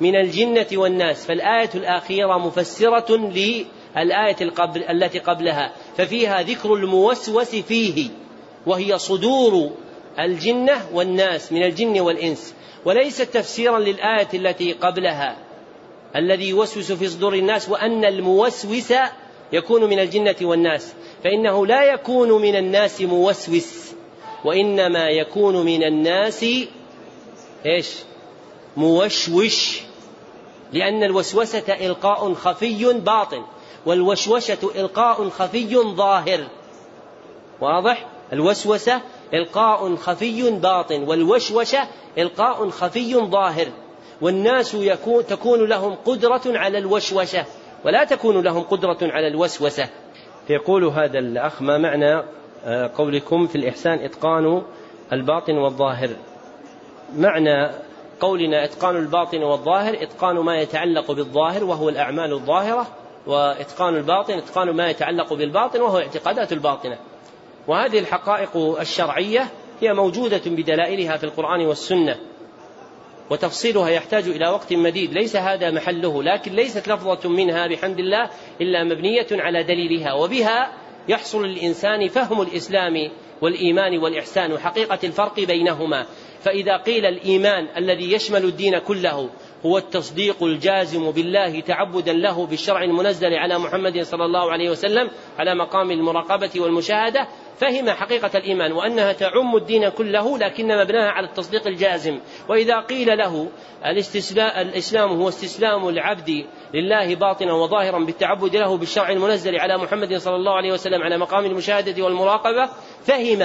[0.00, 8.08] من الجنة والناس فالآية الأخيرة مفسرة للآية القبل التي قبلها ففيها ذكر الموسوس فيه
[8.66, 9.70] وهي صدور
[10.18, 15.36] الجنة والناس من الجن والإنس وليست تفسيرا للآية التي قبلها
[16.16, 18.92] الذي يوسوس في صدور الناس وأن الموسوس
[19.52, 20.94] يكون من الجنة والناس
[21.24, 23.92] فإنه لا يكون من الناس موسوس
[24.44, 26.44] وإنما يكون من الناس
[27.66, 27.94] إيش؟
[28.76, 29.87] موشوش
[30.72, 33.42] لأن الوسوسة إلقاء خفي باطن
[33.86, 36.40] والوشوشة إلقاء خفي ظاهر.
[37.60, 39.00] واضح؟ الوسوسة
[39.34, 41.78] إلقاء خفي باطن والوشوشة
[42.18, 43.66] إلقاء خفي ظاهر.
[44.20, 47.44] والناس يكون تكون لهم قدرة على الوشوشة
[47.84, 49.88] ولا تكون لهم قدرة على الوسوسة.
[50.50, 52.22] يقول هذا الأخ ما معنى
[52.64, 54.62] آه، قولكم في الإحسان إتقان
[55.12, 56.08] الباطن والظاهر؟
[57.16, 57.70] معنى
[58.20, 62.86] قولنا إتقان الباطن والظاهر إتقان ما يتعلق بالظاهر وهو الأعمال الظاهرة
[63.26, 66.98] وإتقان الباطن إتقان ما يتعلق بالباطن وهو اعتقادات الباطنة.
[67.68, 69.48] وهذه الحقائق الشرعية
[69.80, 72.16] هي موجودة بدلائلها في القرآن والسنة
[73.30, 75.12] وتفصيلها يحتاج إلى وقت مديد.
[75.12, 80.72] ليس هذا محله لكن ليست لفظة منها بحمد الله إلا مبنية على دليلها وبها
[81.08, 83.10] يحصل للإنسان فهم الإسلام
[83.42, 86.06] والإيمان والإحسان وحقيقة الفرق بينهما.
[86.42, 89.30] فإذا قيل الإيمان الذي يشمل الدين كله
[89.66, 95.54] هو التصديق الجازم بالله تعبدا له بالشرع المنزل على محمد صلى الله عليه وسلم على
[95.54, 97.28] مقام المراقبة والمشاهدة
[97.60, 102.20] فهم حقيقة الإيمان وأنها تعم الدين كله لكن مبناها على التصديق الجازم.
[102.48, 103.48] وإذا قيل له
[104.56, 110.52] الإسلام هو استسلام العبد لله باطنا وظاهرا بالتعبد له بالشرع المنزل على محمد صلى الله
[110.52, 112.68] عليه وسلم على مقام المشاهدة والمراقبة
[113.04, 113.42] فهم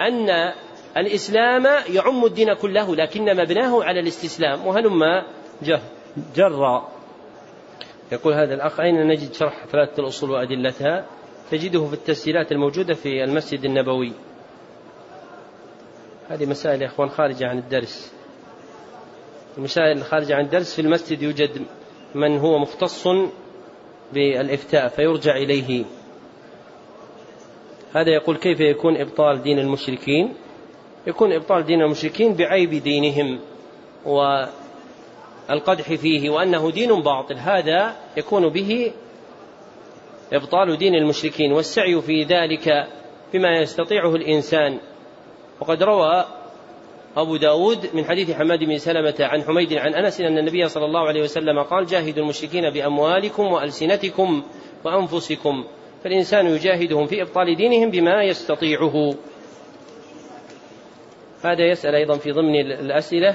[0.00, 0.52] أن
[1.00, 5.26] الإسلام يعم الدين كله لكن مبناه على الاستسلام وهلما
[5.62, 5.80] جر.
[8.12, 11.06] يقول هذا الأخ أين نجد شرح ثلاثة الأصول وأدلتها؟
[11.50, 14.12] تجده في التسجيلات الموجودة في المسجد النبوي.
[16.28, 18.14] هذه مسائل يا إخوان خارجة عن الدرس.
[19.58, 21.50] المسائل الخارجة عن الدرس في المسجد يوجد
[22.14, 23.08] من هو مختص
[24.12, 25.84] بالإفتاء فيرجع إليه.
[27.94, 30.34] هذا يقول كيف يكون إبطال دين المشركين؟
[31.08, 33.40] يكون إبطال دين المشركين بعيب دينهم
[34.06, 37.34] والقدح فيه وأنه دين باطل.
[37.34, 38.92] هذا يكون به
[40.32, 42.86] إبطال دين المشركين والسعي في ذلك
[43.34, 44.78] بما يستطيعه الإنسان.
[45.60, 46.24] وقد روى
[47.16, 51.08] أبو داود من حديث حماد بن سلمة عن حميد عن أنس أن النبي صلى الله
[51.08, 54.42] عليه وسلم قال جاهدوا المشركين بأموالكم وألسنتكم
[54.84, 55.64] وأنفسكم.
[56.04, 59.14] فالإنسان يجاهدهم في إبطال دينهم بما يستطيعه.
[61.44, 63.34] هذا يسأل أيضا في ضمن الأسئلة؟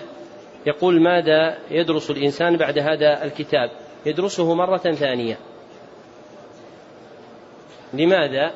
[0.66, 3.72] يقول ماذا يدرس الإنسان بعد هذا الكتاب؟
[4.06, 5.38] يدرسه مرة ثانية.
[7.94, 8.54] لماذا؟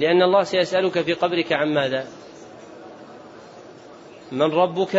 [0.00, 2.06] لأن الله سيسألك في قبرك عن ماذا؟
[4.32, 4.94] من ربك؟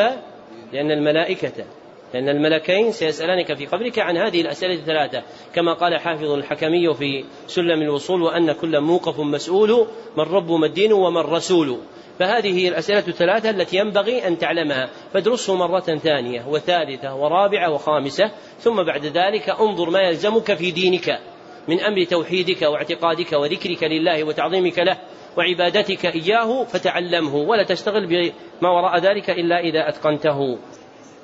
[0.73, 1.65] لأن الملائكة.
[2.13, 5.23] لأن الملكين سيسألانك في قبرك عن هذه الأسئلة الثلاثة.
[5.55, 9.87] كما قال حافظ الحكمي في سلم الوصول وأن كل موقف مسؤول
[10.17, 11.79] من رب ما الدين ومن رسول.
[12.21, 14.89] فهذه هي الأسئلة الثلاثة التي ينبغي أن تعلمها.
[15.13, 21.19] فادرسه مرة ثانية وثالثة ورابعة وخامسة ثم بعد ذلك انظر ما يلزمك في دينك
[21.67, 24.97] من أمر توحيدك واعتقادك وذكرك لله وتعظيمك له
[25.37, 30.57] وعبادتك إياه فتعلمه ولا تشتغل بما وراء ذلك إلا إذا أتقنته.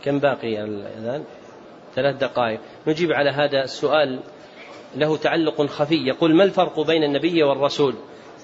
[0.04, 1.24] كم باقي الأذان؟
[1.96, 2.60] ثلاث دقائق.
[2.88, 4.20] نجيب على هذا السؤال
[4.96, 7.96] له تعلق خفي يقول ما الفرق بين النبي والرسول؟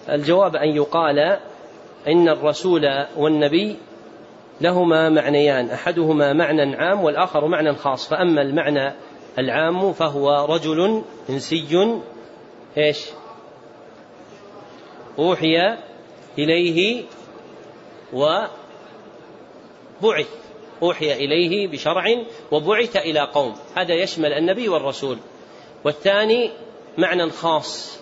[0.10, 1.40] الجواب أن يقال
[2.08, 3.76] إن الرسول والنبي
[4.62, 8.94] لهما معنيان أحدهما معنى عام والآخر معنى خاص فأما المعنى
[9.40, 12.02] العام فهو رجل إنسي
[12.78, 13.06] إيش؟
[15.20, 15.78] أوحي
[16.38, 17.04] إليه
[18.14, 18.50] وبعث
[20.84, 22.06] أوحي إليه بشرع
[22.52, 25.18] وبعث إلى قوم هذا يشمل النبي والرسول.
[25.84, 26.52] والثاني
[26.98, 28.00] معنى خاص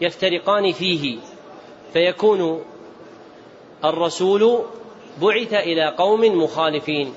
[0.00, 1.18] يفترقان فيه
[1.92, 2.64] فيكون
[3.84, 4.64] الرسول
[5.22, 7.14] بعث إلى قوم مخالفين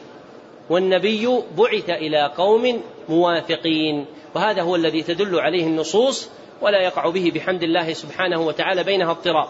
[0.69, 4.05] والنبي بعث إلى قوم موافقين
[4.35, 6.29] وهذا هو الذي تدل عليه النصوص
[6.61, 9.47] ولا يقع به بحمد الله سبحانه وتعالى بينها اضطراب.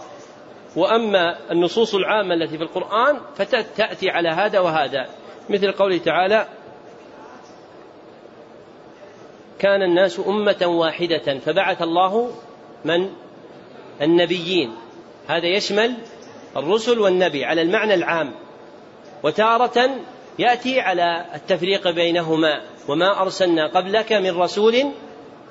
[0.75, 5.09] وأما النصوص العامة التي في القرآن فتأتي على هذا وهذا
[5.49, 6.47] مثل قوله تعالى
[9.59, 12.31] كان الناس أمة واحدة فبعث الله
[12.85, 13.09] من؟
[14.01, 14.75] النبيين.
[15.27, 15.93] هذا يشمل
[16.57, 18.31] الرسل والنبي على المعنى العام
[19.23, 19.89] وتارة
[20.39, 24.91] يأتي على التفريق بينهما وما أرسلنا قبلك من رسول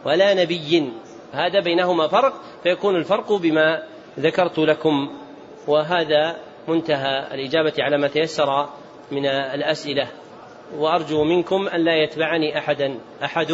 [0.04, 0.92] ولا نبي.
[1.32, 2.32] هذا بينهما فرق
[2.62, 3.82] فيكون الفرق بما
[4.18, 5.10] ذكرت لكم.
[5.68, 6.36] وهذا
[6.68, 8.68] منتهى الإجابة على ما تيسر
[9.10, 10.08] من الأسئلة.
[10.76, 13.52] وأرجو منكم أن لا يتبعني أحدا أحد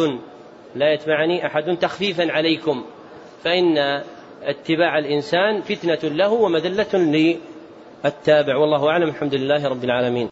[0.75, 2.85] لا يتبعني أحد تخفيفا عليكم.
[3.43, 4.03] فإن
[4.49, 6.93] اتباع الإنسان فتنة له ومذلة
[8.03, 8.55] للتابع.
[8.55, 9.09] والله أعلم.
[9.09, 10.29] الحمد لله رب العالمين.